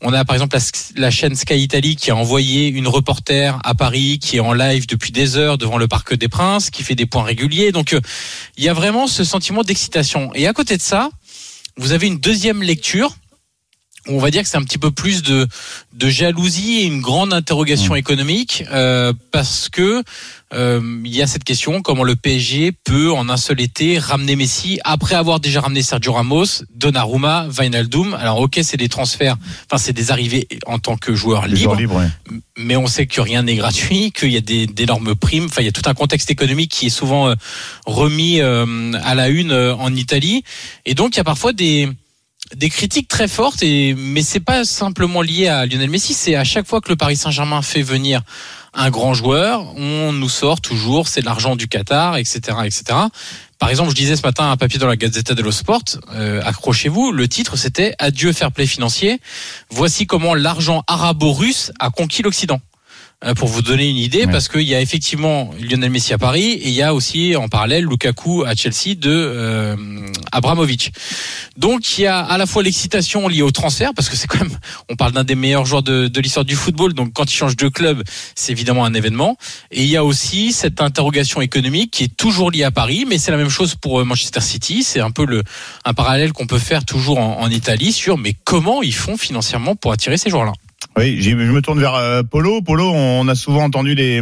[0.01, 0.57] On a par exemple
[0.95, 4.87] la, chaîne Sky Italy qui a envoyé une reporter à Paris qui est en live
[4.87, 7.73] depuis des heures devant le Parc des Princes, qui fait des points réguliers.
[7.73, 7.99] Donc euh,
[8.57, 10.31] il y a vraiment ce sentiment d'excitation.
[10.33, 11.09] Et à côté de ça,
[11.75, 13.15] vous avez une deuxième lecture
[14.09, 15.47] on va dire que c'est un petit peu plus de,
[15.93, 17.97] de jalousie et une grande interrogation Mmh.
[17.97, 20.03] économique euh, parce que
[20.53, 24.35] euh, il y a cette question comment le PSG peut en un seul été ramener
[24.37, 28.13] Messi après avoir déjà ramené Sergio Ramos, Donnarumma, Wijnaldum.
[28.13, 32.07] Alors ok, c'est des transferts, enfin c'est des arrivées en tant que joueur libre, ouais.
[32.57, 35.45] mais on sait que rien n'est gratuit, qu'il y a des- d'énormes primes.
[35.45, 37.35] Enfin, il y a tout un contexte économique qui est souvent euh,
[37.85, 40.43] remis euh, à la une euh, en Italie,
[40.85, 41.89] et donc il y a parfois des
[42.55, 43.63] des critiques très fortes.
[43.63, 46.95] Et mais c'est pas simplement lié à Lionel Messi, c'est à chaque fois que le
[46.95, 48.21] Paris Saint-Germain fait venir
[48.73, 52.83] un grand joueur, on nous sort toujours c'est l'argent du Qatar, etc., etc.
[53.59, 55.81] Par exemple, je disais ce matin un papier dans la Gazzetta dello Sport,
[56.13, 59.19] euh, accrochez-vous, le titre c'était Adieu fair play financier.
[59.69, 62.59] Voici comment l'argent arabo-russe a conquis l'Occident.
[63.25, 64.31] Euh, Pour vous donner une idée, Ouais.
[64.31, 67.47] parce qu'il y a effectivement Lionel Messi à Paris et il y a aussi en
[67.47, 69.75] parallèle Lukaku à Chelsea de euh,
[70.31, 70.91] Abramovich.
[71.57, 74.37] Donc il y a à la fois l'excitation liée au transfert, parce que c'est quand
[74.41, 74.55] même,
[74.87, 77.55] on parle d'un des meilleurs joueurs de, de l'histoire du football, donc quand il change
[77.55, 78.03] de club,
[78.35, 79.35] c'est évidemment un événement.
[79.71, 83.17] Et il y a aussi cette interrogation économique qui est toujours liée à Paris, mais
[83.17, 84.83] c'est la même chose pour euh, Manchester City.
[84.83, 85.41] C'est un peu le
[85.85, 89.75] un parallèle qu'on peut faire toujours en, en Italie sur, mais comment ils font financièrement
[89.75, 90.53] pour attirer ces joueurs-là?
[90.97, 92.61] Oui, je me tourne vers euh, Polo.
[92.61, 94.21] Polo, on a souvent entendu des,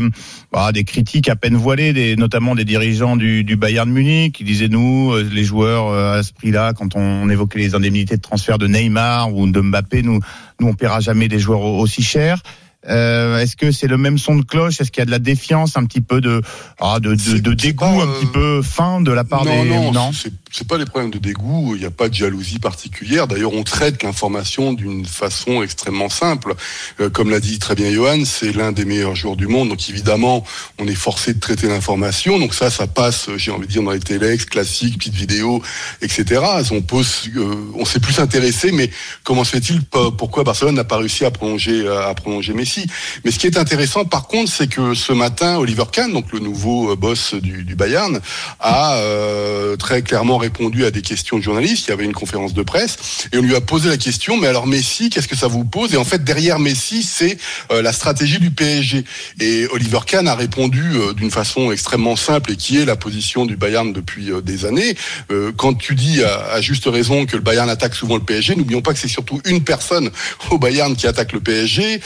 [0.52, 4.68] bah, des critiques à peine voilées, notamment des dirigeants du, du Bayern Munich qui disaient
[4.68, 8.58] nous, euh, les joueurs euh, à ce prix-là, quand on évoquait les indemnités de transfert
[8.58, 10.20] de Neymar ou de Mbappé, nous,
[10.60, 12.41] nous on paiera jamais des joueurs au- aussi chers.
[12.89, 14.80] Euh, Est-ce que c'est le même son de cloche?
[14.82, 16.41] Est-ce qu'il y a de la défiance, un petit peu de,
[16.80, 19.63] ah, de, de, de dégoût, pas, un euh, petit peu fin de la part non,
[19.63, 21.74] des non, c'est- c'est pas des problèmes de dégoût.
[21.76, 23.28] Il n'y a pas de jalousie particulière.
[23.28, 26.54] D'ailleurs, on traite l'information d'une façon extrêmement simple.
[27.02, 29.67] Euh, comme l'a dit très bien Johan, c'est l'un des meilleurs joueurs du monde.
[29.69, 30.45] Donc évidemment,
[30.80, 32.39] on est forcé de traiter l'information.
[32.39, 35.62] Donc ça, ça passe, j'ai envie de dire, dans les téléx classiques, petites vidéos,
[36.02, 36.41] etc.
[36.71, 38.71] On pose, euh, on s'est plus intéressé.
[38.71, 38.89] Mais
[39.24, 39.82] comment se fait-il?
[39.84, 42.74] Pourquoi Barcelone n'a pas réussi à prolonger, à prolonger Messi?
[43.23, 46.39] Mais ce qui est intéressant, par contre, c'est que ce matin, Oliver Kahn, donc le
[46.39, 48.19] nouveau euh, boss du, Bayern,
[48.59, 51.88] a euh, très clairement répondu à des questions de journalistes.
[51.88, 54.47] Il y avait une conférence de presse et on lui a posé la question, mais
[54.47, 55.93] alors Messi, qu'est-ce que ça vous pose?
[55.93, 57.38] Et en fait, derrière Messi, c'est
[57.71, 59.03] euh, la stratégie du PSG.
[59.39, 63.45] Et Oliver Kahn a répondu euh, d'une façon extrêmement simple et qui est la position
[63.45, 64.95] du Bayern depuis des années.
[65.57, 68.93] Quand tu dis à, juste raison que le Bayern attaque souvent le PSG, n'oublions pas
[68.93, 70.09] que c'est surtout une personne
[70.51, 72.01] au Bayern qui attaque le PSG,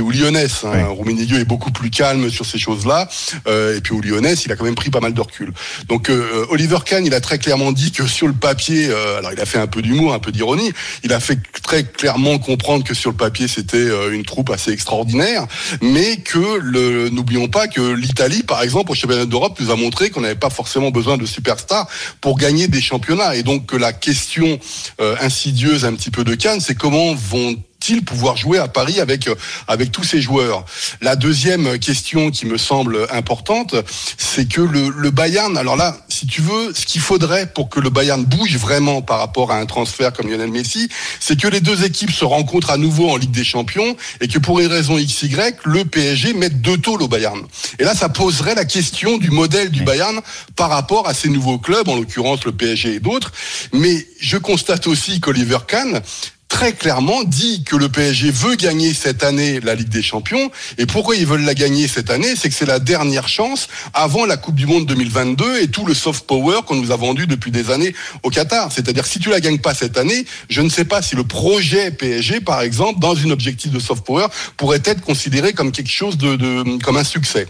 [0.00, 0.64] Uli Hoeneß.
[0.64, 0.88] Hein.
[0.98, 1.38] Oui.
[1.38, 3.08] Est beaucoup plus calme sur ces choses-là.
[3.46, 5.52] Euh, et puis Uli Hoeneß, il a quand même pris pas mal de recul.
[5.88, 9.32] Donc euh, Oliver Kahn, il a très clairement dit que sur le papier, euh, alors
[9.32, 10.72] il a fait un peu d'humour, un peu d'ironie,
[11.04, 14.70] il a fait très clairement comprendre que sur le papier c'était euh, une troupe assez
[14.70, 15.46] extraordinaire,
[15.82, 20.10] mais que le, n'oublions pas que l'Italie, par exemple, au championnat d'Europe, nous a montré
[20.10, 21.88] qu'on n'avait pas forcément besoin de superstars
[22.20, 24.58] pour gagner des championnats, et donc que la question
[25.00, 27.56] euh, insidieuse un petit peu de Cannes, c'est comment vont
[28.04, 29.34] pouvoir jouer à Paris avec euh,
[29.66, 30.64] avec tous ces joueurs?
[31.00, 33.74] La deuxième question qui me semble importante,
[34.18, 37.80] c'est que le, le Bayern, alors là, si tu veux, ce qu'il faudrait pour que
[37.80, 40.88] le Bayern bouge vraiment par rapport à un transfert comme Lionel Messi,
[41.20, 44.38] c'est que les deux équipes se rencontrent à nouveau en Ligue des Champions et que
[44.38, 45.28] pour une raison XY,
[45.64, 47.40] le PSG mette deux tôles au Bayern.
[47.78, 50.20] Et là, ça poserait la question du modèle du Bayern
[50.56, 53.32] par rapport à ces nouveaux clubs, en l'occurrence le PSG et d'autres.
[53.72, 56.02] Mais je constate aussi qu'Oliver Kahn
[56.48, 60.50] très clairement dit que le PSG veut gagner cette année la Ligue des Champions.
[60.76, 62.34] Et pourquoi ils veulent la gagner cette année?
[62.34, 65.94] C'est que c'est la dernière chance avant la Coupe du Monde 2022 et tout le
[65.94, 68.72] soft power qu'on nous a vendu depuis des années au Qatar.
[68.72, 71.92] C'est-à-dire si tu la gagnes pas cette année, je ne sais pas si le projet
[71.92, 76.18] PSG, par exemple, dans une objectif de soft power, pourrait être considéré comme quelque chose
[76.18, 77.46] de comme un succès.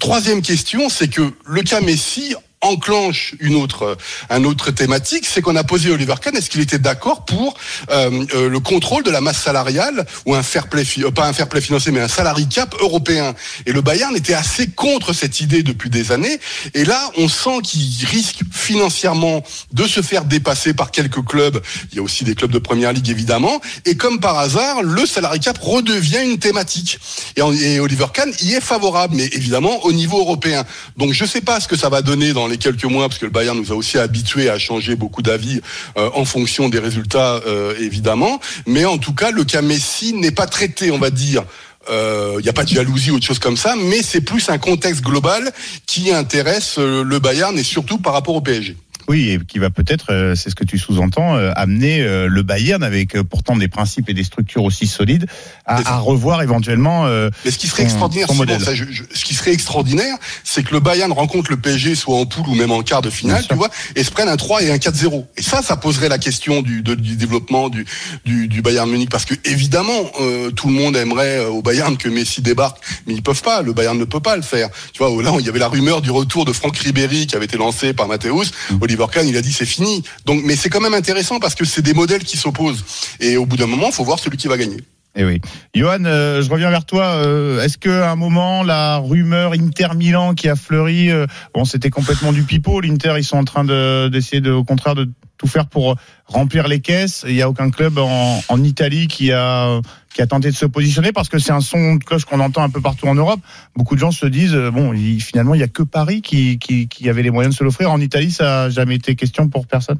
[0.00, 3.96] Troisième question, c'est que le cas Messi enclenche une autre,
[4.30, 7.54] un autre thématique, c'est qu'on a posé Oliver Kahn, est-ce qu'il était d'accord pour
[7.90, 11.32] euh, euh, le contrôle de la masse salariale ou un fair play, euh, pas un
[11.32, 13.34] fair play financier, mais un salary cap européen?
[13.66, 16.40] Et le Bayern était assez contre cette idée depuis des années.
[16.74, 21.62] Et là, on sent qu'il risque financièrement de se faire dépasser par quelques clubs.
[21.92, 23.60] Il y a aussi des clubs de première ligue évidemment.
[23.84, 26.98] Et comme par hasard, le salary cap redevient une thématique.
[27.36, 30.64] Et, et Oliver Kahn y est favorable, mais évidemment au niveau européen.
[30.96, 33.26] Donc je sais pas ce que ça va donner dans les quelques mois, parce que
[33.26, 35.60] le Bayern nous a aussi habitués à changer beaucoup d'avis
[35.96, 38.40] euh, en fonction des résultats, euh, évidemment.
[38.66, 41.44] Mais en tout cas, le cas Messi n'est pas traité, on va dire,
[41.90, 44.50] Euh, Il n'y a pas de jalousie ou de choses comme ça, mais c'est plus
[44.50, 45.52] un contexte global
[45.86, 48.76] qui intéresse euh, le Bayern et surtout par rapport au PSG.
[49.08, 52.42] Oui, et qui va peut-être, euh, c'est ce que tu sous-entends, euh, amener euh, le
[52.42, 55.26] Bayern avec pourtant des principes et des structures aussi solides
[55.64, 57.06] à, à revoir éventuellement.
[57.44, 58.60] Mais ce qui serait son- extraordinaire, son modèle.
[58.60, 62.16] ça, je- je- ce qui serait extraordinaire, c'est que le Bayern rencontre le PSG soit
[62.16, 64.62] en poule ou même en quart de finale, tu vois, et se prenne un 3
[64.62, 65.26] et un 4-0.
[65.36, 67.86] Et ça, ça poserait la question du, de- du développement du,
[68.26, 71.96] du, du Bayern Munich, parce que évidemment, euh, tout le monde aimerait euh, au Bayern
[71.96, 73.62] que Messi débarque, mais ils peuvent pas.
[73.62, 74.68] Le Bayern ne peut pas le faire.
[74.92, 77.46] Tu vois, là, il y avait la rumeur du retour de Franck Ribéry qui avait
[77.46, 78.50] été lancé par Matthäus.
[78.80, 80.02] Oliver Kahn, il a dit c'est fini.
[80.44, 82.84] Mais c'est quand même intéressant parce que c'est des modèles qui s'opposent.
[83.20, 84.78] Et au bout d'un moment, il faut voir celui qui va gagner.
[85.20, 85.40] Eh oui.
[85.74, 87.06] Johan, euh, je reviens vers toi.
[87.06, 92.32] Euh, Est-ce qu'à un moment, la rumeur Inter-Milan qui a fleuri, euh, bon, c'était complètement
[92.32, 92.80] du pipeau.
[92.80, 96.68] L'Inter, ils sont en train de- d'essayer de, au contraire de tout faire pour remplir
[96.68, 97.24] les caisses.
[97.26, 99.80] Il n'y a aucun club en, en Italie qui a,
[100.14, 102.62] qui a tenté de se positionner parce que c'est un son de cloche qu'on entend
[102.62, 103.40] un peu partout en Europe.
[103.74, 106.60] Beaucoup de gens se disent, euh, bon, il- finalement, il n'y a que Paris qui,
[106.60, 107.90] qui, qui avait les moyens de se l'offrir.
[107.90, 109.98] En Italie, ça n'a jamais été question pour personne.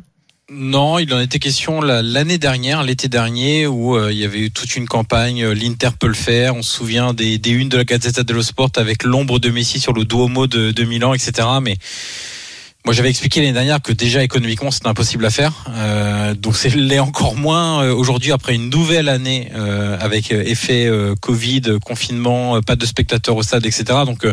[0.50, 4.38] Non, il en était question la- l'année dernière, l'été dernier, où euh, il y avait
[4.40, 5.42] eu toute une campagne.
[5.44, 6.56] euh, L'Inter peut le faire.
[6.56, 9.78] On se souvient des, des unes de la Gazzetta dello Sport avec l'ombre de Messi
[9.78, 11.46] sur le Duomo de, de Milan, etc.
[11.60, 11.76] Mais
[12.88, 15.52] moi, j'avais expliqué l'année dernière que déjà économiquement, c'était impossible à faire.
[15.68, 20.90] Euh, donc, c'est l'est encore moins euh, aujourd'hui après une nouvelle année euh, avec effet
[21.20, 23.84] Covid, confinement, pas de spectateurs au stade, etc.
[24.06, 24.26] Donc,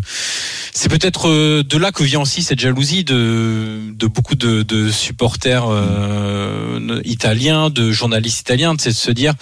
[0.71, 1.29] c'est peut-être
[1.63, 5.65] de là que vient aussi cette jalousie de, beaucoup de, supporters
[7.03, 9.33] italiens, de journalistes italiens, c'est de se dire,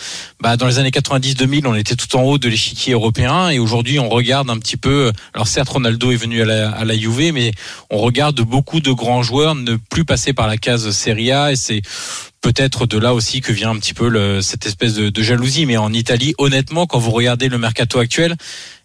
[0.42, 4.00] bah, dans les années 90-2000, on était tout en haut de l'échiquier européen et aujourd'hui,
[4.00, 5.12] on regarde un petit peu.
[5.36, 7.52] Alors certes, Ronaldo est venu à la, à mais
[7.92, 11.56] on regarde beaucoup de grands joueurs ne plus passer par la case Serie A et
[11.58, 11.82] c'est
[12.42, 15.66] peut-être de là aussi que vient un petit peu cette espèce de, jalousie.
[15.66, 18.36] Mais en Italie, honnêtement, quand vous regardez le mercato actuel,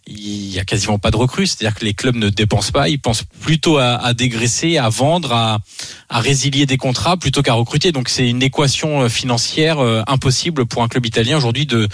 [0.07, 1.47] il y a quasiment pas de recrues.
[1.47, 2.89] C'est-à-dire que les clubs ne dépensent pas.
[2.89, 5.59] Ils pensent plutôt à, dégraisser, à vendre, à,
[6.09, 7.91] à résilier des contrats plutôt qu'à recruter.
[7.91, 11.87] Donc c'est une équation euh, financière euh, impossible pour un club italien aujourd'hui de.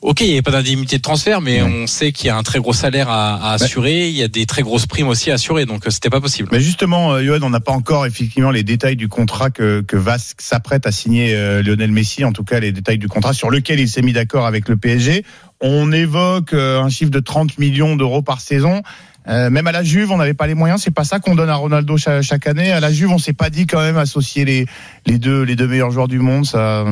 [0.00, 2.44] Ok, il n'y a pas d'indemnité de transfert, mais on sait qu'il y a un
[2.44, 4.08] très gros salaire à, à assurer.
[4.08, 6.48] Il y a des très grosses primes aussi à assurer, donc euh, c'était pas possible.
[6.52, 9.96] Mais justement, euh, Johan, on n'a pas encore effectivement les détails du contrat que, que
[9.96, 13.50] Vas s'apprête à signer euh, Lionel Messi, en tout cas les détails du contrat sur
[13.50, 15.24] lequel il s'est mis d'accord avec le PSG.
[15.60, 18.82] On évoque euh, un chiffre de 30 millions d'euros par saison.
[19.28, 20.80] Euh, même à la Juve, on n'avait pas les moyens.
[20.82, 22.72] C'est pas ça qu'on donne à Ronaldo chaque, chaque année.
[22.72, 24.66] À la Juve, on s'est pas dit quand même associer les,
[25.06, 26.46] les deux les deux meilleurs joueurs du monde.
[26.46, 26.84] Ça,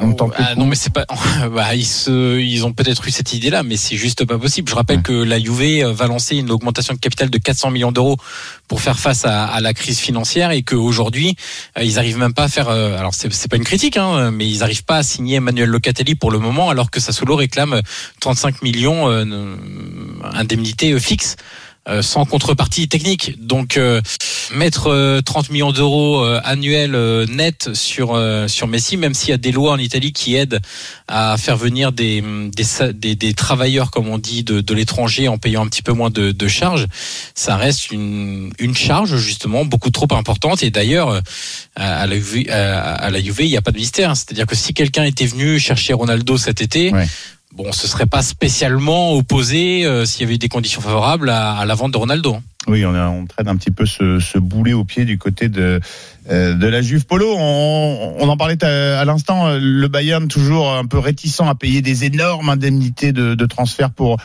[0.00, 1.04] on tente Ah non, mais c'est pas.
[1.54, 4.68] Bah, ils, se, ils ont peut-être eu cette idée-là, mais c'est juste pas possible.
[4.68, 8.16] Je rappelle que la Juve va lancer une augmentation de capital de 400 millions d'euros
[8.68, 11.36] pour faire face à, à la crise financière et qu'aujourd'hui,
[11.78, 12.68] euh, ils arrivent même pas à faire.
[12.68, 15.68] euh, alors, c'est c'est pas une critique, hein, mais ils arrivent pas à signer Emmanuel
[15.68, 17.80] Locatelli pour le moment, alors que Sassuolo réclame
[18.20, 19.24] 35 millions euh,
[20.32, 21.36] indemnité euh, fixe.
[21.88, 23.34] Euh, sans contrepartie technique.
[23.44, 24.00] Donc euh,
[24.54, 29.30] mettre euh, 30 millions d'euros euh, annuels euh, net sur euh, sur Messi, même s'il
[29.30, 30.60] y a des lois en Italie qui aident
[31.08, 32.22] à faire venir des
[32.52, 35.92] des, des, des travailleurs, comme on dit, de, de l'étranger en payant un petit peu
[35.92, 36.86] moins de, de charges,
[37.34, 40.62] ça reste une une charge justement beaucoup trop importante.
[40.62, 41.20] Et d'ailleurs, euh,
[41.76, 44.16] à la Juve, à, la Juve, il n'y a pas de mystère.
[44.16, 46.92] C'est-à-dire que si quelqu'un était venu chercher Ronaldo cet été.
[47.56, 51.56] Bon, ce serait pas spécialement opposé euh, s'il y avait eu des conditions favorables à,
[51.56, 52.34] à la vente de Ronaldo.
[52.34, 52.42] hein.
[52.68, 55.48] Oui, on, a, on traîne un petit peu ce, ce boulet au pied du côté
[55.48, 55.80] de,
[56.30, 57.34] euh, de la Juve Polo.
[57.38, 61.54] On, on en parlait à, à l'instant, euh, le Bayern toujours un peu réticent à
[61.54, 64.18] payer des énormes indemnités de, de transfert pour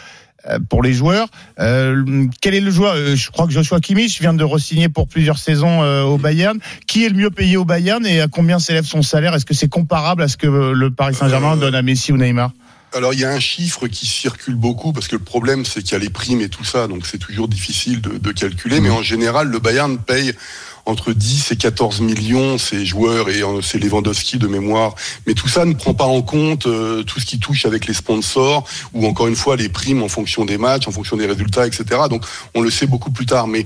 [0.50, 1.28] euh, pour les joueurs.
[1.60, 5.38] Euh, quel est le joueur Je crois que Joshua Kimmich vient de re-signer pour plusieurs
[5.38, 6.58] saisons euh, au Bayern.
[6.88, 9.36] Qui est le mieux payé au Bayern et à combien s'élève son salaire?
[9.36, 12.52] Est-ce que c'est comparable à ce que le Paris Saint-Germain donne à Messi ou Neymar?
[12.94, 15.94] Alors il y a un chiffre qui circule beaucoup parce que le problème c'est qu'il
[15.94, 18.82] y a les primes et tout ça, donc c'est toujours difficile de, de calculer.
[18.82, 20.34] Mais en général, le Bayern paye
[20.86, 24.96] entre 10 et 14 millions ses joueurs et euh, c'est Lewandowski de mémoire.
[25.28, 27.94] Mais tout ça ne prend pas en compte euh, tout ce qui touche avec les
[27.94, 31.68] sponsors ou encore une fois les primes en fonction des matchs, en fonction des résultats,
[31.68, 31.84] etc.
[32.10, 33.48] Donc on le sait beaucoup plus tard.
[33.48, 33.66] Mais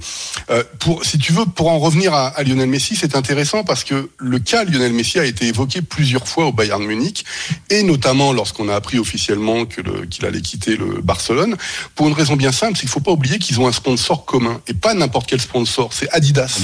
[0.50, 3.84] euh, pour, si tu veux, pour en revenir à, à Lionel Messi, c'est intéressant parce
[3.84, 7.26] que le cas Lionel Messi a été évoqué plusieurs fois au Bayern Munich
[7.70, 11.56] et notamment lorsqu'on a appris officiellement que qu'il allait quitter le Barcelone
[11.96, 14.62] pour une raison bien simple, c'est qu'il faut pas oublier qu'ils ont un sponsor commun
[14.68, 16.60] et pas n'importe quel sponsor, c'est Adidas.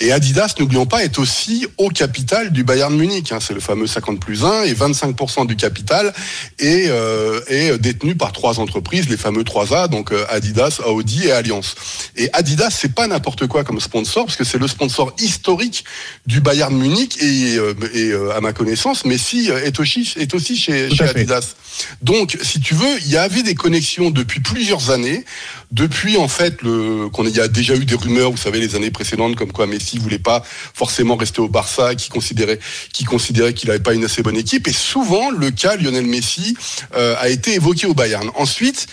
[0.00, 3.32] Et Adidas, n'oublions pas, est aussi au capital du Bayern Munich.
[3.32, 3.38] hein.
[3.40, 6.12] C'est le fameux 50 plus 1 et 25% du capital
[6.58, 11.32] est, euh, est détenu par trois entreprises, les fameux 3A, donc euh, Adidas, Audi et
[11.32, 11.74] Allianz.
[12.16, 15.84] Et Adidas, c'est pas n'importe quoi comme sponsor, parce que c'est le sponsor historique
[16.26, 20.56] du Bayern Munich et, euh, et, euh, à ma connaissance, Messi est aussi, est aussi
[20.56, 21.04] chez, chez.
[21.04, 21.54] Adidas.
[22.02, 25.24] Donc, si tu veux, il y avait des connexions depuis plusieurs années.
[25.72, 28.90] Depuis en fait le qu'on y a déjà eu des rumeurs, vous savez, les années
[28.90, 32.58] précédentes, comme quoi Messi voulait pas forcément rester au Barça, qui considérait
[32.92, 34.68] qui considérait qu'il n'avait pas une assez bonne équipe.
[34.68, 36.56] Et souvent, le cas Lionel Messi
[36.94, 38.30] euh, a été évoqué au Bayern.
[38.36, 38.86] Ensuite,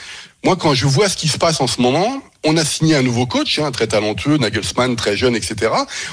[0.43, 3.03] moi, quand je vois ce qui se passe en ce moment, on a signé un
[3.03, 5.71] nouveau coach, hein, très talentueux, Nagelsmann, très jeune, etc.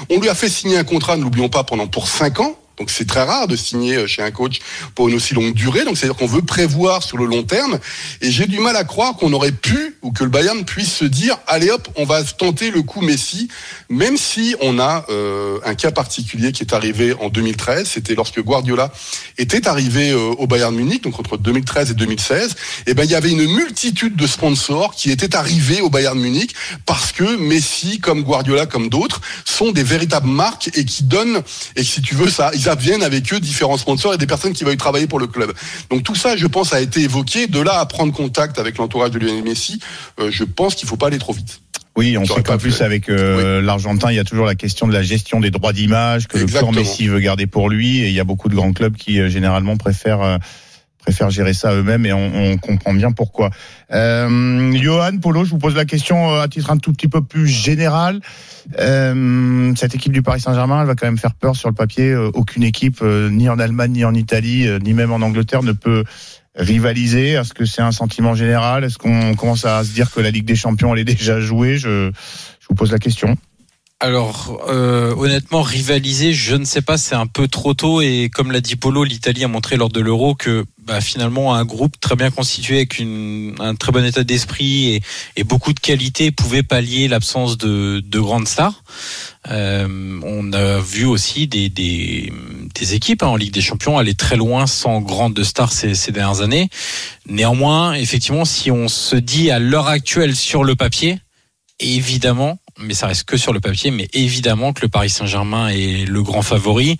[0.09, 2.55] On lui a fait signer un contrat, ne l'oublions pas, pendant pour cinq ans.
[2.79, 4.59] Donc c'est très rare de signer euh, chez un coach
[4.95, 5.83] pour une aussi longue durée.
[5.83, 7.79] Donc c'est-à-dire qu'on veut prévoir sur le long terme.
[8.21, 11.05] Et j'ai du mal à croire qu'on aurait pu ou que le Bayern puisse se
[11.05, 13.49] dire allez hop, on va tenter le coup Messi,
[13.89, 17.87] même si on a euh, un cas particulier qui est arrivé en 2013.
[17.87, 18.91] C'était lorsque Guardiola
[19.37, 22.55] était arrivé euh, au Bayern Munich, donc entre 2013 et 2016.
[22.87, 26.55] Et ben il y avait une multitude de sponsors qui étaient arrivés au Bayern Munich
[26.85, 31.43] parce que Messi, comme Guardiola, comme d'autres, sont des véritables marques et qui donnent
[31.75, 34.77] et si tu veux ça, viennent avec eux différents sponsors et des personnes qui veulent
[34.77, 35.51] travailler pour le club.
[35.89, 37.47] Donc tout ça, je pense, a été évoqué.
[37.47, 39.79] De là à prendre contact avec l'entourage de Lionel Messi,
[40.19, 41.61] euh, je pense qu'il faut pas aller trop vite.
[41.95, 44.55] Oui, on J'aurais sait qu'en pas plus avec euh, l'Argentin, il y a toujours la
[44.55, 46.71] question de la gestion des droits d'image que le Exactement.
[46.71, 49.19] clan Messi veut garder pour lui, et il y a beaucoup de grands clubs qui
[49.19, 50.39] euh, généralement préfèrent
[50.99, 53.49] préfèrent gérer ça eux-mêmes, et on, on comprend bien pourquoi.
[53.91, 57.21] Euh, Johan, Polo, je vous pose la question euh, à titre un tout petit peu
[57.21, 58.19] plus général.
[58.79, 62.11] Euh, cette équipe du Paris Saint-Germain, elle va quand même faire peur sur le papier.
[62.11, 65.71] Euh, aucune équipe, euh, ni en Allemagne, ni en Italie, ni même en Angleterre, ne
[65.71, 66.03] peut
[66.55, 68.83] rivaliser Est-ce que c'est un sentiment général?
[68.83, 71.77] Est-ce qu'on commence à se dire que la Ligue des Champions elle est déjà jouée?
[71.77, 72.11] Je,
[72.59, 73.37] je vous pose la question.
[74.01, 77.99] Alors, euh, honnêtement, rivaliser, je ne sais pas, c'est un peu trop tôt.
[77.99, 81.65] Et comme l'a dit Polo, l'Italie a montré lors de l'Euro que bah, finalement un
[81.65, 85.01] groupe très bien constitué avec une, un très bon état d'esprit
[85.35, 88.83] et, beaucoup de qualité pouvait pallier l'absence de, de grandes stars.
[89.49, 92.31] Euh, on a vu aussi des, des,
[92.75, 96.13] des équipes hein, en Ligue des Champions aller très loin sans grandes stars ces, ces
[96.13, 96.69] dernières années.
[97.27, 101.19] Néanmoins, effectivement, si on se dit à l'heure actuelle sur le papier,
[101.79, 106.05] évidemment, mais ça reste que sur le papier, mais évidemment que le Paris Saint-Germain est
[106.05, 106.97] le grand favori.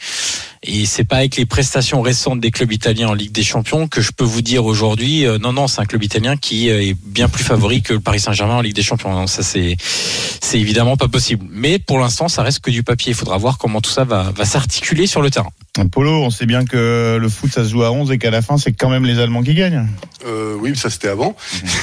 [0.61, 4.01] Et c'est pas avec les prestations récentes des clubs italiens en Ligue des Champions que
[4.01, 6.97] je peux vous dire aujourd'hui, euh, non, non, c'est un club italien qui euh, est
[7.05, 9.13] bien plus favori que le Paris Saint-Germain en Ligue des Champions.
[9.13, 11.45] Non, ça c'est, c'est évidemment pas possible.
[11.49, 13.11] Mais pour l'instant, ça reste que du papier.
[13.11, 15.51] Il faudra voir comment tout ça va, va s'articuler sur le terrain.
[15.91, 18.41] Polo, on sait bien que le foot ça se joue à 11 et qu'à la
[18.41, 19.87] fin c'est quand même les Allemands qui gagnent.
[20.25, 21.35] Euh, oui, ça c'était avant.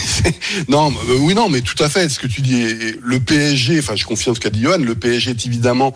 [0.68, 2.08] non, euh, oui, non, mais tout à fait.
[2.08, 2.66] Ce que tu dis,
[3.02, 3.78] le PSG.
[3.78, 4.78] Enfin, je confirme ce qu'a dit Johan.
[4.78, 5.94] Le PSG est évidemment.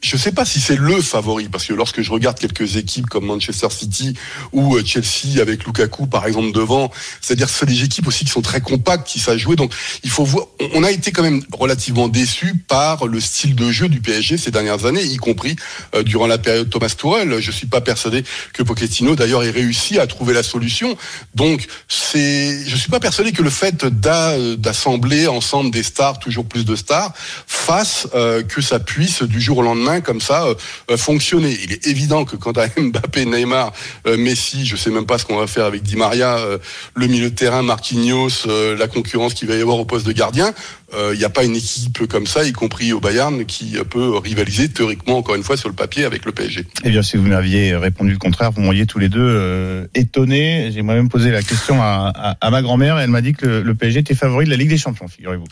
[0.00, 3.26] Je sais pas si c'est le favori parce que lorsque je regarde quelques équipes comme
[3.26, 4.14] Manchester City
[4.52, 8.40] ou euh, Chelsea avec Lukaku par exemple devant, c'est-à-dire c'est des équipes aussi qui sont
[8.40, 9.56] très compactes, qui savent jouer.
[9.56, 9.72] Donc,
[10.04, 10.46] il faut voir.
[10.74, 14.50] on- a été quand même relativement déçus par le style de jeu du PSG ces
[14.50, 15.54] dernières années, y compris
[15.94, 17.40] euh, durant la période Thomas Tuchel.
[17.40, 20.96] Je suis pas persuadé que Pochettino d'ailleurs ait réussi à trouver la solution.
[21.34, 21.57] Donc
[21.88, 26.64] c'est, je suis pas persuadé que le fait d'a- d'assembler ensemble des stars, toujours plus
[26.64, 27.12] de stars,
[27.46, 30.54] fasse euh, que ça puisse du jour au lendemain comme ça euh,
[30.90, 31.58] euh, fonctionner.
[31.64, 33.72] Il est évident que quand à Mbappé, Neymar,
[34.06, 36.58] euh, Messi, je sais même pas ce qu'on va faire avec Di Maria, euh,
[36.94, 40.12] le milieu de terrain, Marquinhos, euh, la concurrence qu'il va y avoir au poste de
[40.12, 40.52] gardien.
[40.94, 43.84] Euh, Il n'y a pas une équipe comme ça, y compris au Bayern, qui euh,
[43.84, 46.64] peut rivaliser théoriquement, encore une fois, sur le papier avec le PSG.
[46.84, 50.70] Eh bien, si vous m'aviez répondu le contraire, vous m'auriez tous les deux euh, étonnés.
[50.72, 53.46] J'ai moi-même posé la question à, à- à ma grand-mère et elle m'a dit que
[53.46, 55.44] le, le PSG était favori de la Ligue des Champions, figurez-vous.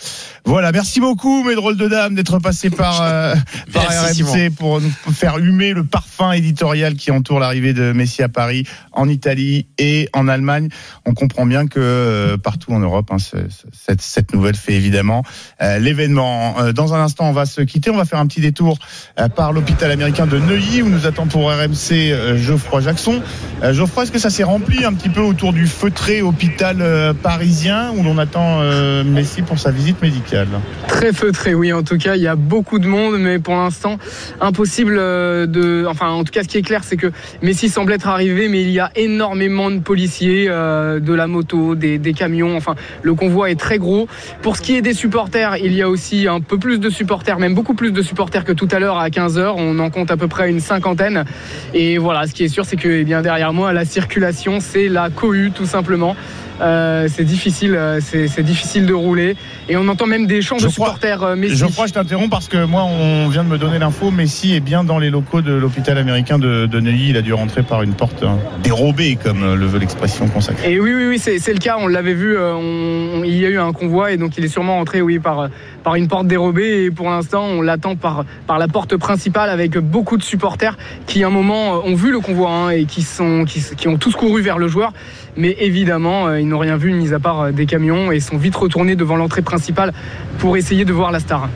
[0.44, 3.34] Voilà, merci beaucoup, mes drôles de dames, d'être passés par, euh,
[3.72, 4.50] par Merci, RMC Simon.
[4.52, 9.08] pour nous faire humer le parfum éditorial qui entoure l'arrivée de Messi à Paris, en
[9.08, 10.68] Italie et en Allemagne.
[11.04, 14.72] On comprend bien que euh, partout en Europe, hein, ce- ce- cette, cette nouvelle fait
[14.74, 15.22] évidemment
[15.62, 16.54] euh, l'événement.
[16.58, 17.90] Euh, dans un instant, on va se quitter.
[17.90, 18.78] On va faire un petit détour
[19.18, 23.22] euh, par l'hôpital américain de Neuilly où nous attend pour RMC Geoffroy Jackson.
[23.62, 28.02] Geoffroy, est-ce que ça s'est rempli un petit peu autour du feutré hôpital parisien où
[28.02, 28.60] l'on attend
[29.04, 30.48] Messi pour sa visite médicale?
[30.88, 31.72] Très feutré, oui.
[31.72, 33.98] En tout cas, il y a beaucoup de monde, mais pour l'instant,
[34.40, 35.86] impossible de.
[35.88, 37.12] Enfin, en tout cas, ce qui est clair, c'est que
[37.42, 41.98] Messi semble être arrivé, mais il y a énormément de policiers, de la moto, des,
[41.98, 42.56] des camions.
[42.56, 44.06] Enfin, le convoi est très gros.
[44.42, 45.15] Pour ce qui est des supporters,
[45.62, 48.52] il y a aussi un peu plus de supporters, même beaucoup plus de supporters que
[48.52, 49.54] tout à l'heure à 15h.
[49.56, 51.24] On en compte à peu près une cinquantaine.
[51.72, 54.88] Et voilà, ce qui est sûr, c'est que eh bien derrière moi, la circulation, c'est
[54.88, 56.16] la cohue, tout simplement.
[56.60, 59.36] Euh, c'est difficile, euh, c'est difficile de rouler.
[59.68, 61.56] Et on entend même des chants de crois- supporters euh, Messi.
[61.56, 64.10] Je crois que je t'interromps parce que moi, on vient de me donner l'info.
[64.10, 67.10] Messi est bien dans les locaux de l'hôpital américain de, de Neuilly.
[67.10, 70.72] Il a dû rentrer par une porte hein, dérobée, comme euh, le veut l'expression consacrée.
[70.72, 71.76] Et oui, oui, oui, c'est le cas.
[71.78, 72.36] On l'avait vu.
[72.36, 75.18] euh, on- il y a eu un convoi et donc il est sûrement entré, oui,
[75.18, 75.48] par
[75.82, 76.84] par une porte dérobée.
[76.84, 80.76] Et pour l'instant, on l'attend par par la porte principale avec beaucoup de supporters
[81.06, 83.88] qui, à un moment, euh, ont vu le convoi hein, et qui sont qui, qui
[83.88, 84.92] ont tous couru vers le joueur.
[85.36, 88.38] Mais évidemment, euh, ils n'ont rien vu, mis à part euh, des camions, et sont
[88.38, 89.92] vite retournés devant l'entrée principale
[90.38, 91.48] pour essayer de voir la star.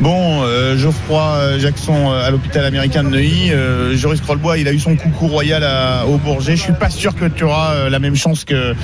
[0.00, 3.52] Bon, euh, Geoffroy Jackson à l'hôpital américain de Neuilly.
[3.92, 5.62] Joris Crollbois, il a eu son coucou royal
[6.08, 6.56] au Bourget.
[6.56, 8.74] Je suis pas sûr que tu auras la même chance que,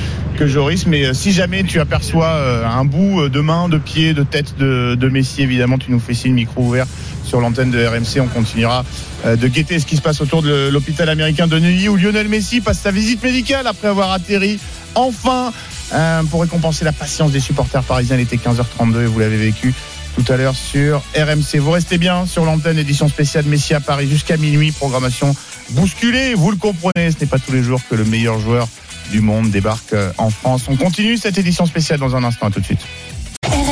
[0.47, 4.95] Joris, mais si jamais tu aperçois un bout de main, de pied, de tête de,
[4.95, 6.87] de Messi, évidemment, tu nous fais signe, micro ouvert
[7.29, 8.21] sur l'antenne de RMC.
[8.21, 8.85] On continuera
[9.27, 12.29] euh, de guetter ce qui se passe autour de l'hôpital américain de Neuilly où Lionel
[12.29, 14.59] Messi passe sa visite médicale après avoir atterri
[14.95, 15.53] enfin
[15.93, 18.17] euh, pour récompenser la patience des supporters parisiens.
[18.17, 19.75] Il était 15h32 et vous l'avez vécu
[20.17, 21.59] tout à l'heure sur RMC.
[21.61, 24.73] Vous restez bien sur l'antenne édition spéciale Messi à Paris jusqu'à minuit.
[24.73, 25.35] Programmation
[25.71, 27.13] bousculée, vous le comprenez.
[27.13, 28.67] Ce n'est pas tous les jours que le meilleur joueur
[29.11, 30.65] du monde débarque euh, en France.
[30.69, 32.51] On continue cette édition spéciale dans un instant.
[32.51, 32.81] Tout de suite.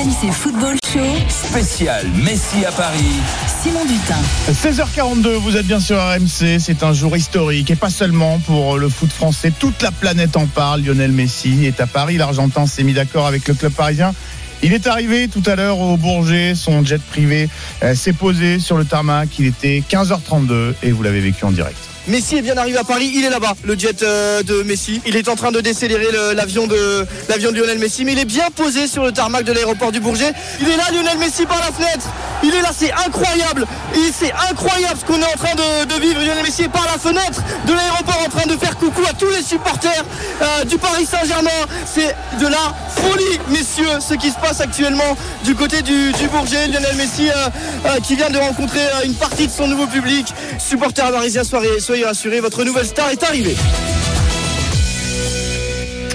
[0.07, 1.01] RMC Football Show.
[1.29, 3.21] Spécial Messi à Paris.
[3.61, 4.15] Simon Dutin.
[4.53, 8.89] 16h42, vous êtes bien sur RMC, c'est un jour historique et pas seulement pour le
[8.89, 10.83] foot français, toute la planète en parle.
[10.83, 14.15] Lionel Messi est à Paris, l'Argentin s'est mis d'accord avec le club parisien.
[14.63, 17.49] Il est arrivé tout à l'heure au Bourget, son jet privé
[17.83, 21.96] euh, s'est posé sur le tarmac, il était 15h32 et vous l'avez vécu en direct.
[22.09, 25.01] Messi est bien arrivé à Paris, il est là-bas, le jet euh, de Messi.
[25.07, 28.25] Il est en train de décélérer l'avion de l'avion de Lionel Messi, mais il est
[28.25, 30.33] bien posé sur le tarmac de l'aéroport du Bourget.
[30.61, 32.07] Il est là, Lionel Messi par la fenêtre.
[32.45, 33.67] Il est là, c'est incroyable.
[34.13, 36.21] C'est incroyable ce qu'on est en train de, vivre.
[36.21, 39.31] Lionel Messi est par la fenêtre de l'aéroport en train de faire coucou à tous
[39.31, 40.05] les supporters
[40.43, 41.51] euh, du Paris Saint-Germain.
[41.93, 46.69] C'est de la folie, messieurs, ce qui se passe actuellement du côté du, Bourget.
[46.69, 50.33] Lionel Messi euh, qui vient de rencontrer une partie de son nouveau public.
[50.59, 51.81] Supporters parisiens, soyez,
[52.13, 53.57] soyez votre nouvelle star est arrivée.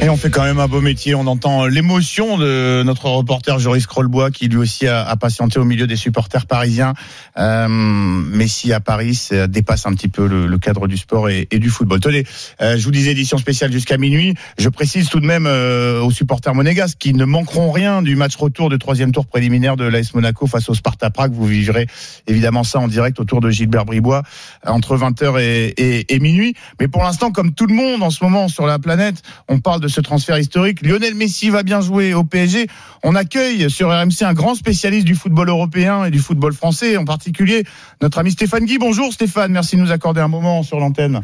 [0.04, 1.14] Et on fait quand même un beau métier.
[1.14, 5.86] On entend l'émotion de notre reporter Joris Crollbois qui lui aussi a, patienté au milieu
[5.86, 6.95] des supporters parisiens.
[7.38, 11.70] Euh, Messi à Paris, ça dépasse un petit peu le, cadre du sport et, du
[11.70, 11.99] football.
[11.99, 12.24] Tenez,
[12.62, 14.34] euh, je vous disais édition spéciale jusqu'à minuit.
[14.58, 18.36] Je précise tout de même euh, aux supporters monégasques qui ne manqueront rien du match
[18.36, 21.34] retour de troisième tour préliminaire de l'AS Monaco face au Sparta Prague.
[21.34, 21.86] Vous vivrez
[22.26, 24.24] évidemment ça en direct autour de Gilbert Bribois
[24.66, 26.56] entre 20h et, et, et minuit.
[26.80, 29.80] Mais pour l'instant, comme tout le monde en ce moment sur la planète, on parle
[29.80, 30.81] de ce transfert historique.
[30.81, 32.67] Lionel Messi va bien jouer au PSG.
[33.03, 37.05] On accueille sur RMC un grand spécialiste du football européen et du football français, en
[37.05, 37.63] particulier
[38.01, 38.77] notre ami Stéphane Guy.
[38.77, 41.21] Bonjour Stéphane, merci de nous accorder un moment sur l'antenne.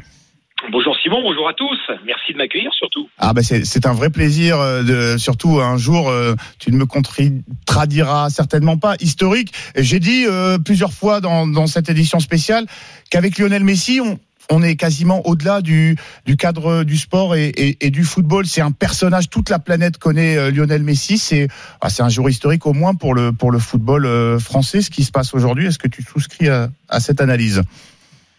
[0.72, 1.78] Bonjour Simon, bonjour à tous.
[2.06, 3.08] Merci de m'accueillir surtout.
[3.20, 6.86] Ah bah c'est un vrai plaisir, euh, de, surtout un jour, euh, tu ne me
[6.86, 9.54] contrediras certainement pas, historique.
[9.76, 12.66] J'ai dit euh, plusieurs fois dans, dans cette édition spéciale
[13.12, 14.20] qu'avec Lionel Messi, on,
[14.50, 15.96] on est quasiment au-delà du,
[16.26, 18.46] du cadre du sport et, et, et du football.
[18.46, 21.18] C'est un personnage, toute la planète connaît euh, Lionel Messi.
[21.18, 21.48] C'est
[21.82, 24.90] ah, c'est un jour historique au moins pour le, pour le football euh, français, ce
[24.90, 25.68] qui se passe aujourd'hui.
[25.68, 27.64] Est-ce que tu souscris à, à cette analyse?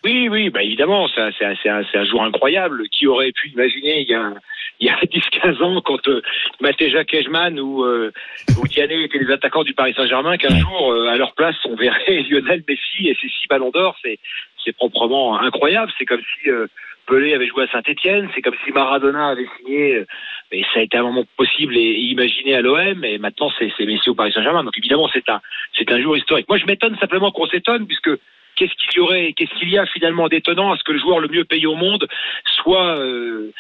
[0.04, 2.84] Oui, oui, bah évidemment, c'est un, jour incroyable.
[2.90, 4.32] Qui aurait pu imaginer il y a,
[4.80, 6.22] il y a 10-15 ans, quand euh,
[6.61, 8.12] Matéja Kejman ou, euh,
[8.59, 11.74] ou Diané étaient les attaquants du Paris Saint-Germain, qu'un jour, euh, à leur place, on
[11.74, 13.96] verrait Lionel Messi et ses six ballons d'or.
[14.02, 14.18] C'est,
[14.64, 15.92] c'est proprement incroyable.
[15.98, 16.66] C'est comme si euh,
[17.06, 20.06] Pelé avait joué à Saint-Etienne, c'est comme si Maradona avait signé, euh,
[20.52, 24.11] mais ça a été un moment possible et, imaginé à l'OM, et maintenant c'est, Messi
[24.11, 24.64] au Paris Saint-Germain.
[24.64, 25.40] Donc évidemment, c'est un,
[25.88, 26.48] un jour historique.
[26.48, 28.11] Moi, je m'étonne simplement qu'on s'étonne, puisque
[28.56, 31.20] qu'est-ce qu'il y aurait, qu'est-ce qu'il y a finalement d'étonnant à ce que le joueur
[31.20, 32.06] le mieux payé au monde
[32.44, 33.52] soit euh,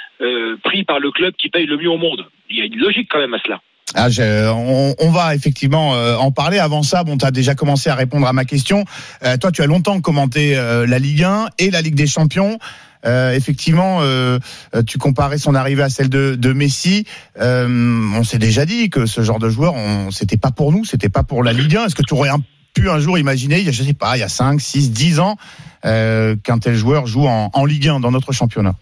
[0.62, 2.26] pris par le club qui paye le mieux au monde?
[2.50, 3.60] Il y a une logique quand même à cela.
[3.94, 6.58] Ah, je- on, on va effectivement euh, en parler.
[6.58, 8.84] Avant ça, bon, tu as déjà commencé à répondre à ma question.
[9.24, 12.58] Euh, toi, tu as longtemps commenté euh, la Ligue 1 et la Ligue des Champions.
[13.06, 14.38] Euh, effectivement, euh,
[14.86, 17.04] tu comparais son arrivée à celle de, de Messi.
[17.40, 17.66] Euh,
[18.14, 19.74] on s'est déjà dit que ce genre de joueur,
[20.10, 21.86] c'était pas pour nous, c'était pas pour la Ligue 1.
[21.86, 22.30] Est-ce que tu aurais
[22.74, 25.20] pu un jour imaginer, il y je sais pas, il y a 5, 6, 10
[25.20, 25.36] ans,
[25.82, 28.74] qu'un tel joueur joue en, en Ligue 1 dans notre championnat?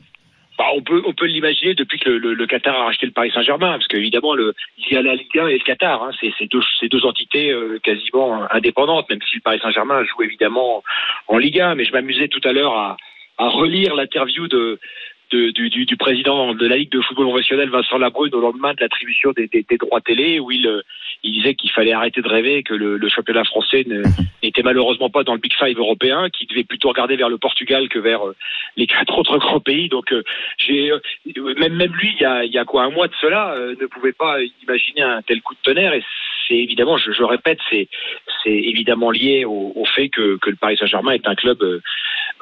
[0.77, 3.87] On peut, on peut l'imaginer depuis que le, Qatar a racheté le Paris Saint-Germain, parce
[3.89, 6.03] qu'évidemment, il y a la Ligue 1 et le Qatar.
[6.03, 6.61] Hein, c'est deux,
[6.91, 10.83] deux entités euh, quasiment indépendantes, même si le Paris Saint-Germain joue évidemment
[11.29, 11.75] en Ligue 1.
[11.77, 12.97] Mais je m'amusais tout à l'heure à,
[13.39, 18.81] relire l'interview du, président de la Ligue de football professionnel, Vincent Labrune, au lendemain de
[18.81, 20.83] l'attribution des, des- des droits télé, où il, euh,
[21.23, 23.85] il disait qu'il fallait arrêter de rêver, que le, le championnat français
[24.43, 27.89] n'était malheureusement pas dans le Big Five européen, qu'il devait plutôt regarder vers le Portugal
[27.89, 28.37] que vers euh,
[28.77, 29.89] les quatre autres grands pays.
[29.89, 30.23] Donc, euh,
[30.59, 31.01] j'ai euh,
[31.59, 33.87] même même lui, il y a, il y a quoi un mois de cela, ne
[33.87, 35.95] pouvait pas imaginer un tel coup de tonnerre.
[35.95, 36.03] Et
[36.49, 37.89] c'est évidemment, je, je répète, c'est
[38.47, 41.59] évidemment lié au, au fait que, que le Paris Saint-Germain est un club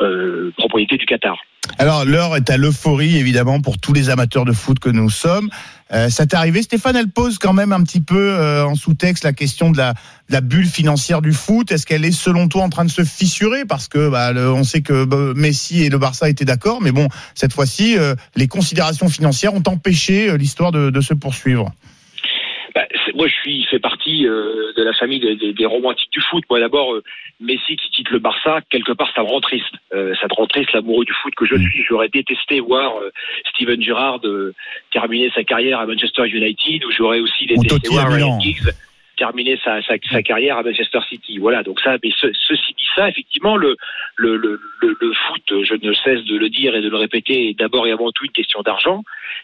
[0.00, 1.38] euh, propriété du Qatar.
[1.78, 5.50] Alors l'heure est à l'euphorie évidemment pour tous les amateurs de foot que nous sommes.
[5.92, 6.96] Euh, ça t'est arrivé, Stéphane?
[6.96, 10.32] Elle pose quand même un petit peu euh, en sous-texte la question de la, de
[10.32, 11.70] la bulle financière du foot.
[11.72, 13.64] Est-ce qu'elle est selon toi en train de se fissurer?
[13.64, 17.08] Parce que bah, on sait que bah, Messi et le Barça étaient d'accord, mais bon,
[17.34, 21.72] cette fois-ci, euh, les considérations financières ont empêché euh, l'histoire de, de se poursuivre.
[23.14, 26.44] Moi, je suis fait partie euh, de la famille des, des- des romantiques du foot.
[26.50, 27.02] Moi, d'abord, euh,
[27.40, 29.74] Messi qui quitte le Barça, quelque part, ça me rend triste.
[29.92, 31.84] Euh, ça me rend triste, l'amoureux du foot que je suis.
[31.88, 33.10] J'aurais détesté voir euh,
[33.50, 34.52] Steven Gerrard euh,
[34.90, 38.40] terminer sa carrière à Manchester United, ou j'aurais aussi détesté voir Ryan.
[38.40, 38.74] Giggs
[39.16, 41.38] terminer sa, sa, sa carrière à Manchester City.
[41.38, 43.76] Voilà, donc ça, mais ce- ceci dit ça, effectivement, le,
[44.16, 47.48] le, le, le, le foot, je ne cesse de le dire et de le répéter,
[47.48, 49.02] est d'abord et avant tout une question d'argent.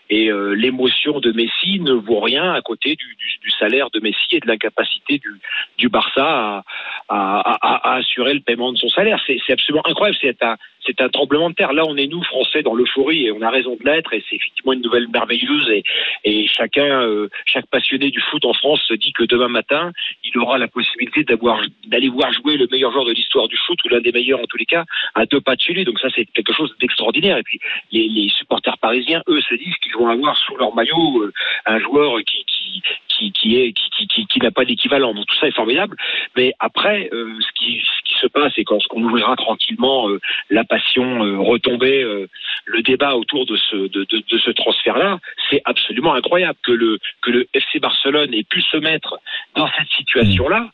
[0.08, 4.00] Et euh, l'émotion de Messi ne vaut rien à côté du, du, du salaire de
[4.00, 5.30] Messi et de l'incapacité du,
[5.78, 6.64] du Barça à,
[7.08, 9.20] à, à, à assurer le paiement de son salaire.
[9.26, 10.18] C'est absolument incroyable.
[10.20, 10.56] C'est un,
[10.98, 11.72] un tremblement de terre.
[11.72, 14.12] Là, on est nous, Français, dans l'euphorie et on a raison de l'être.
[14.12, 15.70] Et c'est effectivement une nouvelle merveilleuse.
[15.70, 15.82] Et,
[16.24, 19.92] et chacun, euh, chaque passionné du foot en France se dit que demain matin,
[20.24, 23.88] il aura la possibilité d'aller voir jouer le meilleur joueur de l'histoire du foot ou
[23.88, 24.84] l'un des meilleurs en tous cas
[25.14, 25.84] à deux pas de chez lui.
[25.84, 27.38] Donc ça, c'est quelque chose d'extraordinaire.
[27.38, 27.60] Et puis
[27.92, 31.32] les, supporters parisiens, eux, se disent qu'ils vont avoir sous leur maillot euh,
[31.66, 33.72] un joueur qui, qui,
[34.08, 35.14] qui, qui n'a pas d'équivalent.
[35.14, 35.96] Donc tout ça est formidable.
[36.36, 37.82] Mais après, euh, ce qui
[38.20, 42.28] se passe, et quand on ouvrira tranquillement euh, la passion, euh, retomber euh,
[42.66, 47.48] le débat autour de ce de ce transfert-là, c'est absolument incroyable que le que le
[47.54, 49.18] FC Barcelone ait pu se mettre
[49.54, 50.68] dans cette situation-là.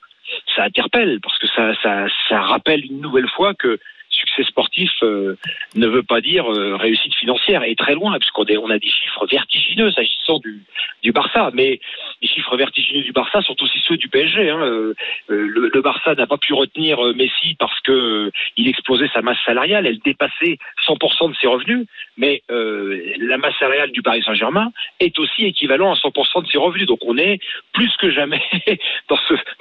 [0.54, 3.78] Ça interpelle parce que ça ça ça rappelle une nouvelle fois que
[4.16, 5.36] succès sportif euh,
[5.74, 7.62] ne veut pas dire euh, réussite financière.
[7.64, 10.62] Et très loin puisqu'on a des chiffres vertigineux s'agissant du,
[11.02, 11.50] du Barça.
[11.54, 11.80] Mais
[12.22, 14.60] les chiffres vertigineux du Barça sont aussi ceux du PSG hein.
[14.60, 14.94] Euh,
[15.28, 19.86] le, Barça n'a pas pu retenir Messi parce que il explosait sa masse salariale.
[19.86, 21.86] Elle dépassait 100% de ses revenus.
[22.16, 26.86] Mais la masse salariale du Paris Saint-Germain est aussi équivalent à 100% de ses revenus.
[26.86, 27.38] Donc on est
[27.72, 28.42] plus que jamais
[29.08, 29.18] dans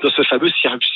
[0.10, 0.50] ce fameux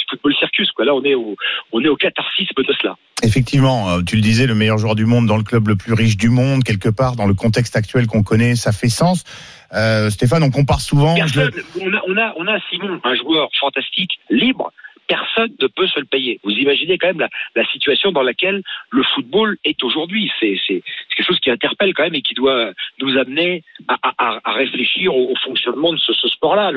[0.10, 1.36] football circus là on est au
[1.72, 5.06] on est au catharsisme de cela Effectivement, euh, tu le disais, le meilleur joueur du
[5.06, 8.08] monde dans le club le plus riche du monde, quelque part, dans le contexte actuel
[8.08, 9.24] qu'on connaît, ça fait sens.
[9.74, 11.16] Euh, Stéphane, on compare souvent.
[11.16, 11.52] Personne,
[11.82, 14.72] on a, on a, on a Simon, un joueur fantastique, libre.
[15.10, 16.40] Personne ne peut se le payer.
[16.44, 20.32] Vous imaginez quand même la, la situation dans laquelle le football est aujourd'hui.
[20.40, 24.52] C'est quelque chose qui interpelle quand même et qui doit nous amener à, à- à
[24.54, 26.72] réfléchir au, au fonctionnement de ce, ce sport-là.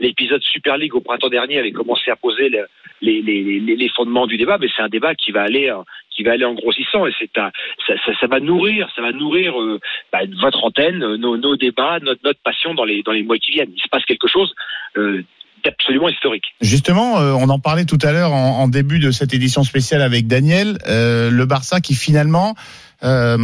[0.00, 2.66] L'épisode Super League au printemps dernier avait commencé à poser le-
[3.00, 5.72] les, les, les, fondements du débat, mais c'est un débat qui va aller
[6.10, 7.50] qui va aller en grossissant et c'est ça,
[7.86, 9.78] ça, ça va nourrir, ça va nourrir euh,
[10.12, 13.38] bah, votre antenne, euh, nos, nos débats, notre, notre passion dans les dans les mois
[13.38, 13.72] qui viennent.
[13.74, 14.52] Il se passe quelque chose
[14.96, 15.22] euh,
[15.64, 16.44] d'absolument historique.
[16.60, 20.26] Justement, euh, on en parlait tout à l'heure en, début de cette édition spéciale avec
[20.26, 22.54] Daniel, euh, le Barça qui finalement
[23.02, 23.38] euh,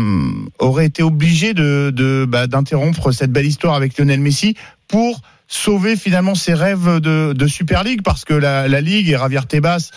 [0.59, 4.57] aurait été obligé de bah, d'interrompre cette belle histoire avec Lionel Messi
[4.89, 9.91] pour sauver finalement ses rêves de, Super League parce que la, Ligue et Javier Tebas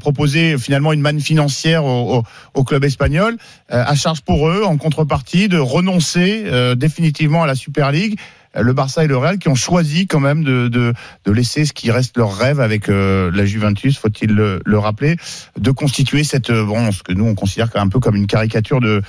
[0.00, 2.24] proposaient finalement une manne financière au,
[2.64, 3.36] club espagnol
[3.68, 6.44] à charge pour eux en contrepartie de renoncer
[6.76, 8.18] définitivement à la Super League
[8.60, 10.92] le Barça et le Real qui ont choisi quand même de, de,
[11.24, 15.16] de laisser ce qui reste leur rêve avec euh, la Juventus, faut-il le, le rappeler,
[15.58, 18.80] de constituer cette euh, bon, ce que nous on considère un peu comme une caricature
[18.80, 19.02] de,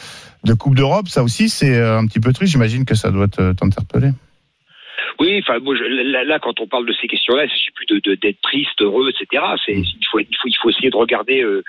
[0.43, 1.07] de Coupe d'Europe.
[1.07, 2.51] Ça aussi, c'est euh, un petit peu triste.
[2.53, 4.11] J'imagine que ça doit te- t'interpeller.
[5.19, 7.71] Oui, enfin, moi, je- là, là, quand on parle de ces questions-là, il ne s'agit
[7.75, 9.43] plus de- de- d'être triste, heureux, etc.
[9.65, 11.63] C'est, il, faut, il, faut, il faut essayer de regarder euh,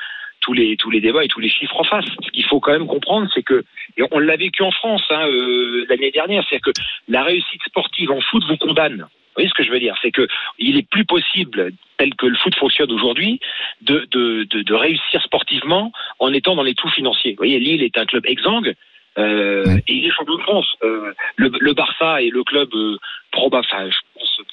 [0.47, 2.07] tous, les, tous les débats et tous les chiffres en face.
[2.24, 3.64] Ce qu'il faut quand même comprendre, c'est que,
[3.97, 8.11] et on l'a vécu en France hein, euh, l'année dernière, c'est-à-dire que la réussite sportive
[8.12, 9.01] en foot vous condamne.
[9.01, 9.97] Vous voyez ce que je veux dire?
[10.03, 10.26] C'est que
[10.59, 13.40] il est plus possible, tel que le foot fonctionne aujourd'hui,
[13.82, 17.32] de, de, de, de réussir sportivement en étant dans les trous financiers.
[17.32, 18.74] Vous voyez, Lille est un club exsangue,
[19.18, 20.68] euh, et il est champion de France.
[20.84, 22.97] Euh, le, le Barça est le club euh,
[23.32, 23.88] proba- enfin,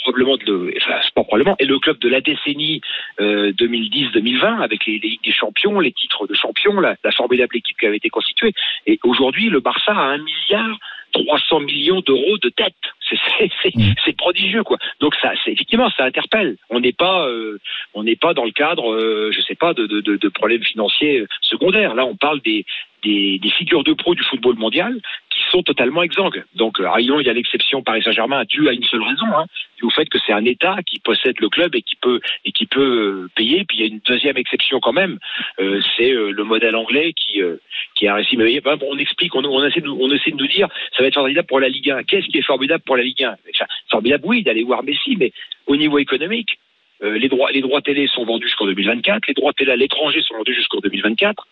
[0.04, 2.82] probablement de le, enfin, pas probablement, est le club de la décennie
[3.20, 7.58] euh, 2010-2020 avec les, les Ligues des champions, les titres de champions, la, la formidable
[7.58, 8.54] équipe qui avait été constituée.
[8.86, 10.78] Et aujourd'hui, le Barça a un milliard
[11.14, 12.74] 300 millions d'euros de dette.
[13.10, 13.18] C'est
[13.62, 14.78] c'est- prodigieux quoi.
[14.99, 16.56] Donc ça, c'est effectivement, ça interpelle.
[16.70, 17.60] On n'est pas, euh,
[17.93, 20.64] on n'est pas dans le cadre, euh, je sais pas, de, de, de, de problèmes
[20.64, 21.93] financiers secondaires.
[21.95, 22.66] Là, on parle des,
[23.04, 24.99] des, des figures de pro du football mondial
[25.30, 26.43] qui sont totalement exsangues.
[26.56, 29.45] Donc, euh, il y a l'exception Paris Saint-Germain due à une seule raison, hein,
[29.84, 32.66] au fait que c'est un État qui possède le club et qui peut et qui
[32.66, 33.66] peut euh, payer.
[33.66, 35.20] Puis il y a une deuxième exception quand même,
[35.60, 37.58] euh, c'est euh, le modèle anglais qui euh,
[37.95, 38.38] qui a réussi.
[38.38, 41.08] Mais ben, on explique, on, on essaie de, on essaie de nous dire, ça va
[41.08, 42.04] être formidable pour la Ligue 1.
[42.04, 45.32] Qu'est-ce qui est formidable pour la Ligue 1 Enfin, Formidable, oui, d'aller voir Messi, mais
[45.68, 46.58] au niveau économique,
[47.04, 50.22] euh, les droits les droits télé sont vendus jusqu'en 2024, les droits télé à l'étranger
[50.22, 51.47] sont vendus jusqu'en 2024.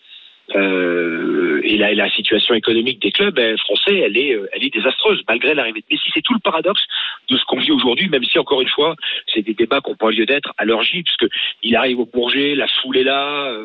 [0.56, 4.74] Euh, et la, la situation économique des clubs euh, français, elle est, euh, elle est
[4.74, 6.10] désastreuse malgré l'arrivée de Messi.
[6.14, 6.82] C'est tout le paradoxe
[7.30, 8.96] de ce qu'on vit aujourd'hui, même si encore une fois,
[9.34, 11.34] c'est des débats qui n'ont pas lieu d'être à leur J, puisque
[11.64, 13.56] il arrive au Bourget, la foule est là,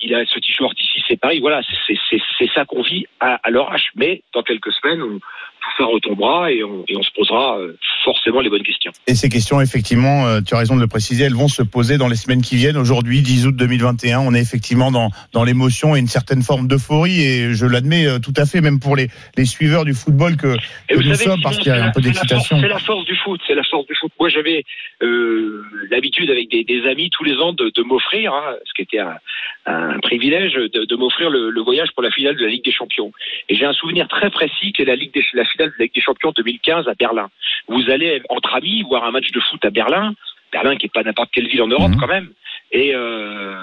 [0.00, 1.40] il a ce t-shirt ici, c'est pareil.
[1.40, 3.74] Voilà, c'est ça qu'on vit à, à leur.
[3.94, 5.20] Mais dans quelques semaines, on,
[5.62, 8.92] tout ça retombera et on, et on se posera euh, forcément les bonnes questions.
[9.06, 11.98] Et ces questions, effectivement, euh, tu as raison de le préciser, elles vont se poser
[11.98, 12.76] dans les semaines qui viennent.
[12.76, 17.22] Aujourd'hui, 10 août 2021, on est effectivement dans, dans l'émotion et une certaine forme d'euphorie.
[17.22, 20.56] Et je l'admets euh, tout à fait, même pour les, les suiveurs du football que,
[20.88, 22.58] que nous savez, sommes, parce qu'il y a un peu d'excitation.
[22.60, 24.12] C'est la force du foot, c'est la force du foot.
[24.18, 24.64] Moi, j'avais
[25.02, 28.82] euh, l'habitude avec des, des amis tous les ans de, de m'offrir, hein, ce qui
[28.82, 29.16] était un,
[29.66, 32.72] un privilège, de, de m'offrir le, le voyage pour la finale de la Ligue des
[32.72, 33.12] Champions.
[33.48, 35.84] Et j'ai un souvenir très précis qui est la, Ligue des, la finale de la
[35.84, 37.30] Ligue des Champions 2015 à Berlin.
[37.68, 40.14] Vous allez entre amis voir un match de foot à Berlin,
[40.52, 42.30] Berlin qui est pas n'importe quelle ville en Europe quand même.
[42.72, 43.54] Et euh,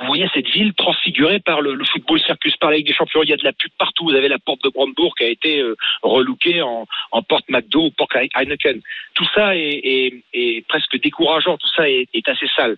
[0.00, 3.22] vous voyez cette ville transfigurée par le, le football circus par la Ligue des Champions.
[3.22, 4.04] Il y a de la pub partout.
[4.04, 7.86] Vous avez la porte de Brandebourg qui a été euh, relookée en, en porte McDo
[7.86, 8.80] ou porte Heineken.
[9.14, 11.56] Tout ça est, est- est presque décourageant.
[11.58, 12.76] Tout ça est, est assez sale.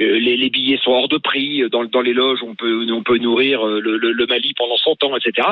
[0.00, 1.68] Euh, les, les billets sont hors de prix.
[1.70, 4.76] Dans, dans les loges, on peut, on peut nourrir euh, le, le- le Mali pendant
[4.76, 5.48] 100 ans, etc.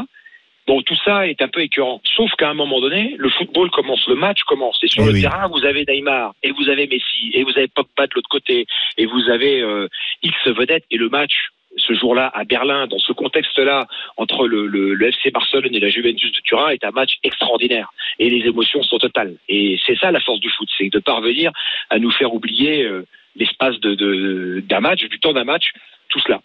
[0.66, 2.00] Bon, tout ça est un peu écœurant.
[2.04, 4.78] Sauf qu'à un moment donné, le football commence, le match commence.
[4.84, 5.20] Et sur Eh le oui.
[5.22, 8.66] terrain, vous avez Neymar, et vous avez Messi, et vous avez Pogba de l'autre côté,
[8.96, 9.88] et vous avez euh,
[10.22, 10.84] X vedettes.
[10.92, 11.32] Et le match,
[11.78, 15.88] ce jour-là, à Berlin, dans ce contexte-là, entre le, le, le FC Barcelone et la
[15.90, 17.90] Juventus de Turin, est un match extraordinaire.
[18.20, 19.34] Et les émotions sont totales.
[19.48, 21.50] Et c'est ça la force du foot, c'est de parvenir
[21.90, 23.04] à nous faire oublier euh,
[23.36, 25.72] l'espace de- de- d'un match, du temps d'un match,
[26.08, 26.40] tout cela.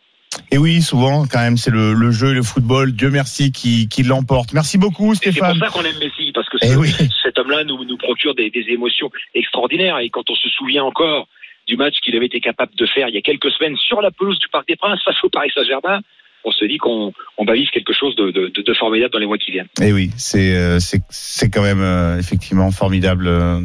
[0.52, 3.88] Et oui, souvent, quand même, c'est le, le jeu et le football, Dieu merci, qui,
[3.90, 4.54] qui l'emporte.
[4.54, 5.60] Merci beaucoup, Et c'est pour Stéphane.
[5.60, 6.92] ça qu'on aime Messi, parce que Eh ce- oui.
[7.24, 10.00] cet homme-là nous, nous procure des, des émotions extraordinaires.
[10.00, 11.28] Et quand on se souvient encore
[11.68, 14.10] du match qu'il avait été capable de faire il y a quelques semaines sur la
[14.12, 16.00] pelouse du Parc des Princes face au Paris Saint-Germain,
[16.48, 19.20] on se dit qu'on on va vivre quelque chose de, de- de- de formidable dans
[19.20, 19.68] les mois qui viennent.
[19.82, 23.60] Et oui, c'est euh, c'est c'est quand même euh, effectivement formidable, euh,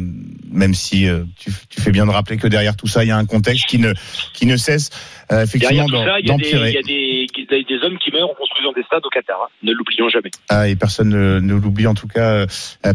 [0.51, 1.07] même si
[1.39, 3.65] tu, tu fais bien de rappeler que derrière tout ça, il y a un contexte
[3.67, 3.93] qui ne
[4.33, 4.89] qui ne cesse
[5.31, 6.71] effectivement ça, il y a, des, il d'empirer.
[6.73, 9.37] y a des, des- des hommes qui meurent en construisant des stades au Qatar.
[9.43, 9.47] hein.
[9.63, 10.29] Ne l'oublions jamais.
[10.49, 12.45] Ah, et personne ne, ne l'oublie en tout cas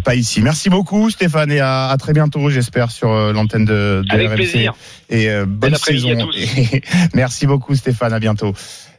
[0.04, 0.42] pas ici.
[0.42, 4.36] Merci beaucoup Stéphane et à, à très bientôt j'espère sur l'antenne de, de Avec RMC.
[4.36, 4.74] plaisir.
[5.10, 6.10] Et euh, bonne Bon saison.
[6.12, 6.36] à tous.
[6.36, 6.82] Et
[7.14, 8.52] merci beaucoup Stéphane, à bientôt.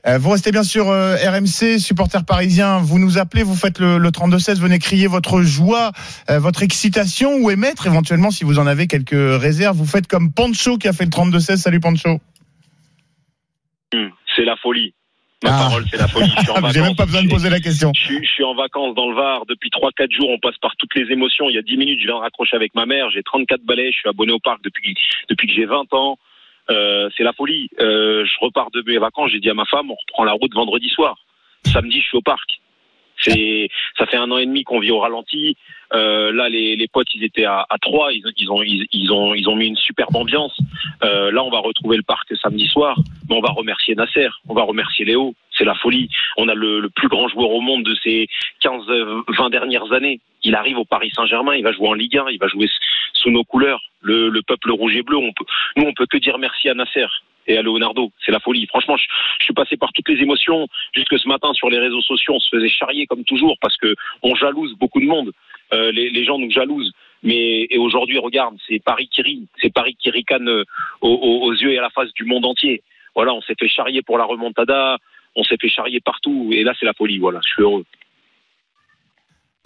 [0.07, 3.97] Euh, vous restez bien sûr euh, RMC, supporters parisiens, vous nous appelez, vous faites le,
[3.97, 5.91] le 32-16, venez crier votre joie,
[6.29, 9.09] euh, votre excitation ou émettre éventuellement si vous en avez quelques
[9.41, 9.75] réserves.
[9.75, 11.57] Vous faites comme Pancho qui a fait le 32-16.
[11.57, 12.19] Salut Pancho.
[13.93, 14.93] Hum, C'est la folie.
[15.43, 15.59] Ma Ah.
[15.69, 16.29] parole, c'est la folie.
[16.35, 16.75] Je suis en vacances.
[16.77, 17.91] même pas besoin de poser la question.
[17.95, 20.29] Je suis, je suis en vacances dans le Var depuis 3-4 jours.
[20.29, 21.49] On passe par toutes les émotions.
[21.49, 23.09] Il y a 10 minutes, je viens de raccrocher avec ma mère.
[23.13, 23.89] J'ai 34 balais.
[23.91, 24.93] Je suis abonné au parc depuis,
[25.29, 26.17] depuis que j'ai 20 ans.
[26.69, 27.69] Euh, c'est la folie.
[27.79, 29.31] Euh, je repars de mes vacances.
[29.31, 31.17] J'ai dit à ma femme, on reprend la route vendredi soir.
[31.65, 32.59] Samedi, je suis au parc.
[33.21, 35.57] C'est, ça fait un an et demi qu'on vit au ralenti.
[35.93, 38.13] Euh, là, les, les potes, ils étaient à, à trois.
[38.13, 40.57] Ils, ils ont, ils, ont, ils ont mis une superbe ambiance.
[41.03, 42.97] Euh, là, on va retrouver le parc samedi soir.
[43.29, 44.29] Mais on va remercier Nasser.
[44.47, 45.33] On va remercier Léo.
[45.57, 46.09] C'est la folie.
[46.37, 48.27] On a le, le plus grand joueur au monde de ces
[48.61, 50.21] 15, euh, 20 dernières années.
[50.43, 51.55] Il arrive au Paris Saint-Germain.
[51.55, 52.29] Il va jouer en Ligue 1.
[52.31, 52.69] Il va jouer
[53.13, 53.81] sous nos couleurs.
[54.01, 55.17] Le, le peuple rouge et bleu.
[55.17, 57.05] On peut, nous, on peut que dire merci à Nasser
[57.47, 58.11] et à Leonardo.
[58.25, 58.67] C'est la folie.
[58.67, 60.67] Franchement, je, suis passé par toutes les émotions.
[60.93, 63.95] Jusque ce matin, sur les réseaux sociaux, on se faisait charrier comme toujours parce que
[64.23, 65.31] on jalouse beaucoup de monde.
[65.73, 66.93] Euh, les, gens nous jalousent.
[67.21, 70.63] Mais et aujourd'hui, regarde, c'est Paris qui rit, c'est Paris qui ricane euh,
[71.01, 72.81] aux, aux- aux yeux et à la face du monde entier.
[73.13, 74.97] Voilà, on s'est fait charrier pour la remontada,
[75.35, 77.17] on s'est fait charrier partout, et là c'est la folie.
[77.19, 77.85] Voilà, je suis heureux.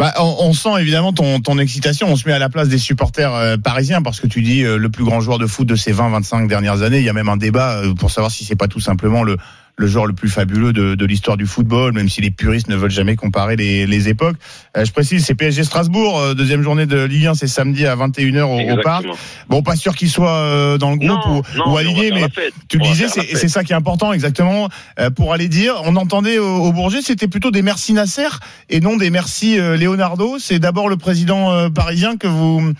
[0.03, 2.07] Bah, on, sent évidemment ton, ton excitation.
[2.09, 4.75] On se met à la place des supporters euh, parisiens parce que tu dis euh,
[4.75, 6.97] le plus grand joueur de foot de ces 20-25 dernières années.
[6.97, 9.37] Il y a même un débat euh, pour savoir si c'est pas tout simplement le,
[9.77, 12.75] le joueur le plus fabuleux de, de l'histoire du football, même si les puristes ne
[12.75, 14.35] veulent jamais comparer les, les époques.
[14.77, 17.95] Euh, je précise, c'est PSG Strasbourg, euh, deuxième journée de Ligue 1, c'est samedi à
[17.95, 19.05] 21h au, au parc.
[19.49, 22.27] Bon, pas sûr qu'il soit euh, dans le groupe Non, ou, non, ou aligné, mais
[22.67, 24.69] tu le disais, c'est ça qui est important exactement
[24.99, 25.75] euh, pour aller dire.
[25.85, 28.27] On entendait au, au Bourget, c'était plutôt des merci Nasser
[28.69, 30.37] et non des merci euh, Leonardo.
[30.39, 32.73] C'est d'abord le président euh, parisien que vous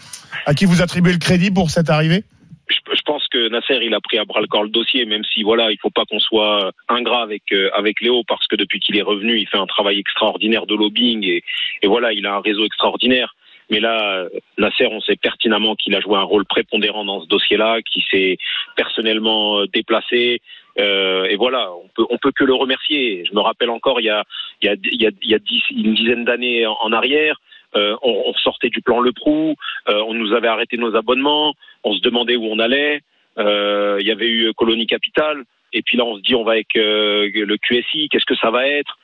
[0.46, 2.24] à qui vous attribuez le crédit pour cette arrivée?
[2.70, 5.44] Je, pense que Nasser il a pris à bras le corps le dossier, même si
[5.44, 8.98] voilà, il faut pas qu'on soit ingrat avec euh, avec Léo parce que depuis qu'il
[8.98, 11.44] est revenu, il fait un travail extraordinaire de lobbying et,
[11.82, 13.36] et voilà, il a un réseau extraordinaire.
[13.70, 17.82] Mais là, Nasser, on sait pertinemment qu'il a joué un rôle prépondérant dans ce dossier-là,
[17.82, 18.38] qu'il s'est
[18.76, 20.42] personnellement euh, déplacé.
[20.80, 23.24] Euh, et voilà, on peut, on peut que le remercier.
[23.26, 24.24] Je me rappelle encore, il y a,
[24.62, 27.40] il y a, il y a, dix, une dizaine d'années en, en arrière,
[27.76, 29.56] euh, on, on, sortait du plan Le Prou,
[29.90, 33.02] euh, on nous avait arrêté nos abonnements, on se demandait où on allait.
[33.38, 36.54] Euh, il y avait eu Colonie Capital, et puis là on se dit on va
[36.54, 38.98] avec le QSI, qu'est-ce que ça va être?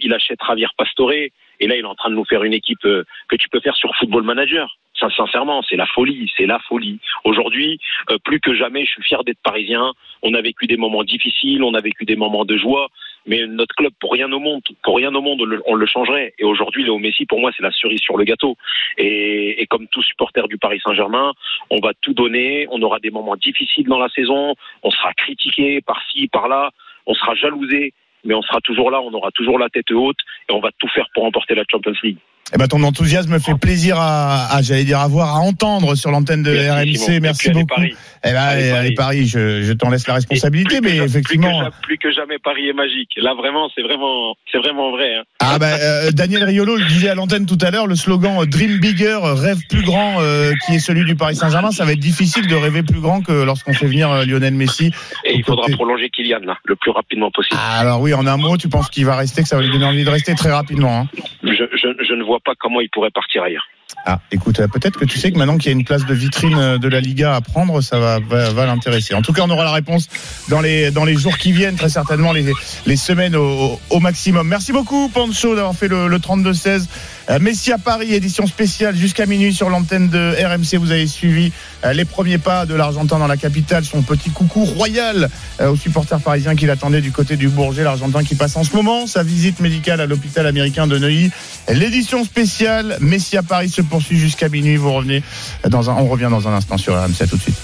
[0.00, 2.80] Il achète Javier Pastore, et là il est en train de nous faire une équipe
[2.80, 4.74] que tu peux faire sur Football Manager.
[5.16, 6.98] Sincèrement, c'est la folie, c'est la folie.
[7.24, 7.80] Aujourd'hui,
[8.10, 9.92] euh, plus que jamais, je suis fier d'être parisien.
[10.22, 12.88] On a vécu des moments difficiles, on a vécu des moments de joie,
[13.26, 16.34] mais notre club, pour rien au monde, pour rien au monde, on le, changerait.
[16.38, 18.56] Et aujourd'hui, Léo Messi, pour moi, c'est la cerise sur le gâteau.
[18.98, 21.32] Et, et comme tout supporter du Paris Saint-Germain,
[21.70, 22.66] on va tout donner.
[22.70, 24.54] On aura des moments difficiles dans la saison.
[24.82, 26.70] On sera critiqué par-ci, par-là.
[27.06, 27.92] On sera jalousé,
[28.24, 29.00] mais on sera toujours là.
[29.00, 31.94] On aura toujours la tête haute et on va tout faire pour remporter la Champions
[32.02, 32.18] League.
[32.52, 36.10] Eh ben, ton enthousiasme fait plaisir à, à j'allais dire à voir, à entendre sur
[36.10, 37.20] l'antenne de Merci, RMC.
[37.20, 37.66] Merci beaucoup.
[37.74, 37.94] Paris.
[38.22, 38.36] Eh ben,
[38.76, 41.70] allez, Paris, je, je t'en laisse la responsabilité, mais Plus que effectivement.
[41.82, 43.10] Plus que, jamais, Paris est magique.
[43.16, 45.16] Là, vraiment, c'est vraiment, c'est vraiment vrai.
[45.16, 45.22] hein.
[45.40, 48.46] Ah ben, euh, Daniel Riolo le disait à l'antenne tout à l'heure, le slogan euh,
[48.46, 51.92] Dream Bigger, euh, rêve plus grand, euh, qui est celui du Paris Saint-Germain, ça va
[51.92, 54.92] être difficile de rêver plus grand que lorsqu'on fait venir Lionel Messi.
[55.24, 57.58] Et il faudra prolonger Kylian là, le plus rapidement possible.
[57.78, 59.86] Alors oui, en un mot, tu penses qu'il va rester, que ça va lui donner
[59.86, 61.00] envie de rester très rapidement.
[61.00, 61.08] Hein
[61.42, 63.66] Je, je, je ne vois pas comment il pourrait partir ailleurs.
[64.06, 66.14] Ah, écoute, euh, peut-être que tu sais que maintenant qu'il y a une place de
[66.14, 69.14] vitrine euh, de la Liga à prendre, ça va, va, va l'intéresser.
[69.14, 70.08] En tout cas, on aura la réponse
[70.48, 72.52] dans les, dans les jours qui viennent, très certainement les,
[72.86, 74.46] les semaines au, maximum.
[74.48, 76.86] Merci beaucoup, Pancho, d'avoir fait le, le 32-16.
[77.30, 80.78] Euh, Messi à Paris, édition spéciale jusqu'à minuit sur l'antenne de RMC.
[80.78, 81.52] Vous avez suivi
[81.84, 85.76] euh, les premiers pas de l'Argentin dans la capitale, son petit coucou royal euh, aux
[85.76, 87.82] supporters parisiens qui l'attendaient du côté du Bourget.
[87.82, 91.30] L'Argentin qui passe en ce moment sa visite médicale à l'hôpital américain de Neuilly.
[91.68, 94.76] L'édition spéciale Messi à Paris se poursuit jusqu'à minuit.
[94.76, 95.22] Vous revenez
[95.68, 97.22] dans un, on revient dans un instant sur RMC.
[97.22, 97.56] À tout de suite.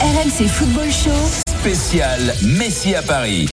[0.00, 1.42] RMC Football Show.
[1.60, 3.44] Spécial Messi à Paris.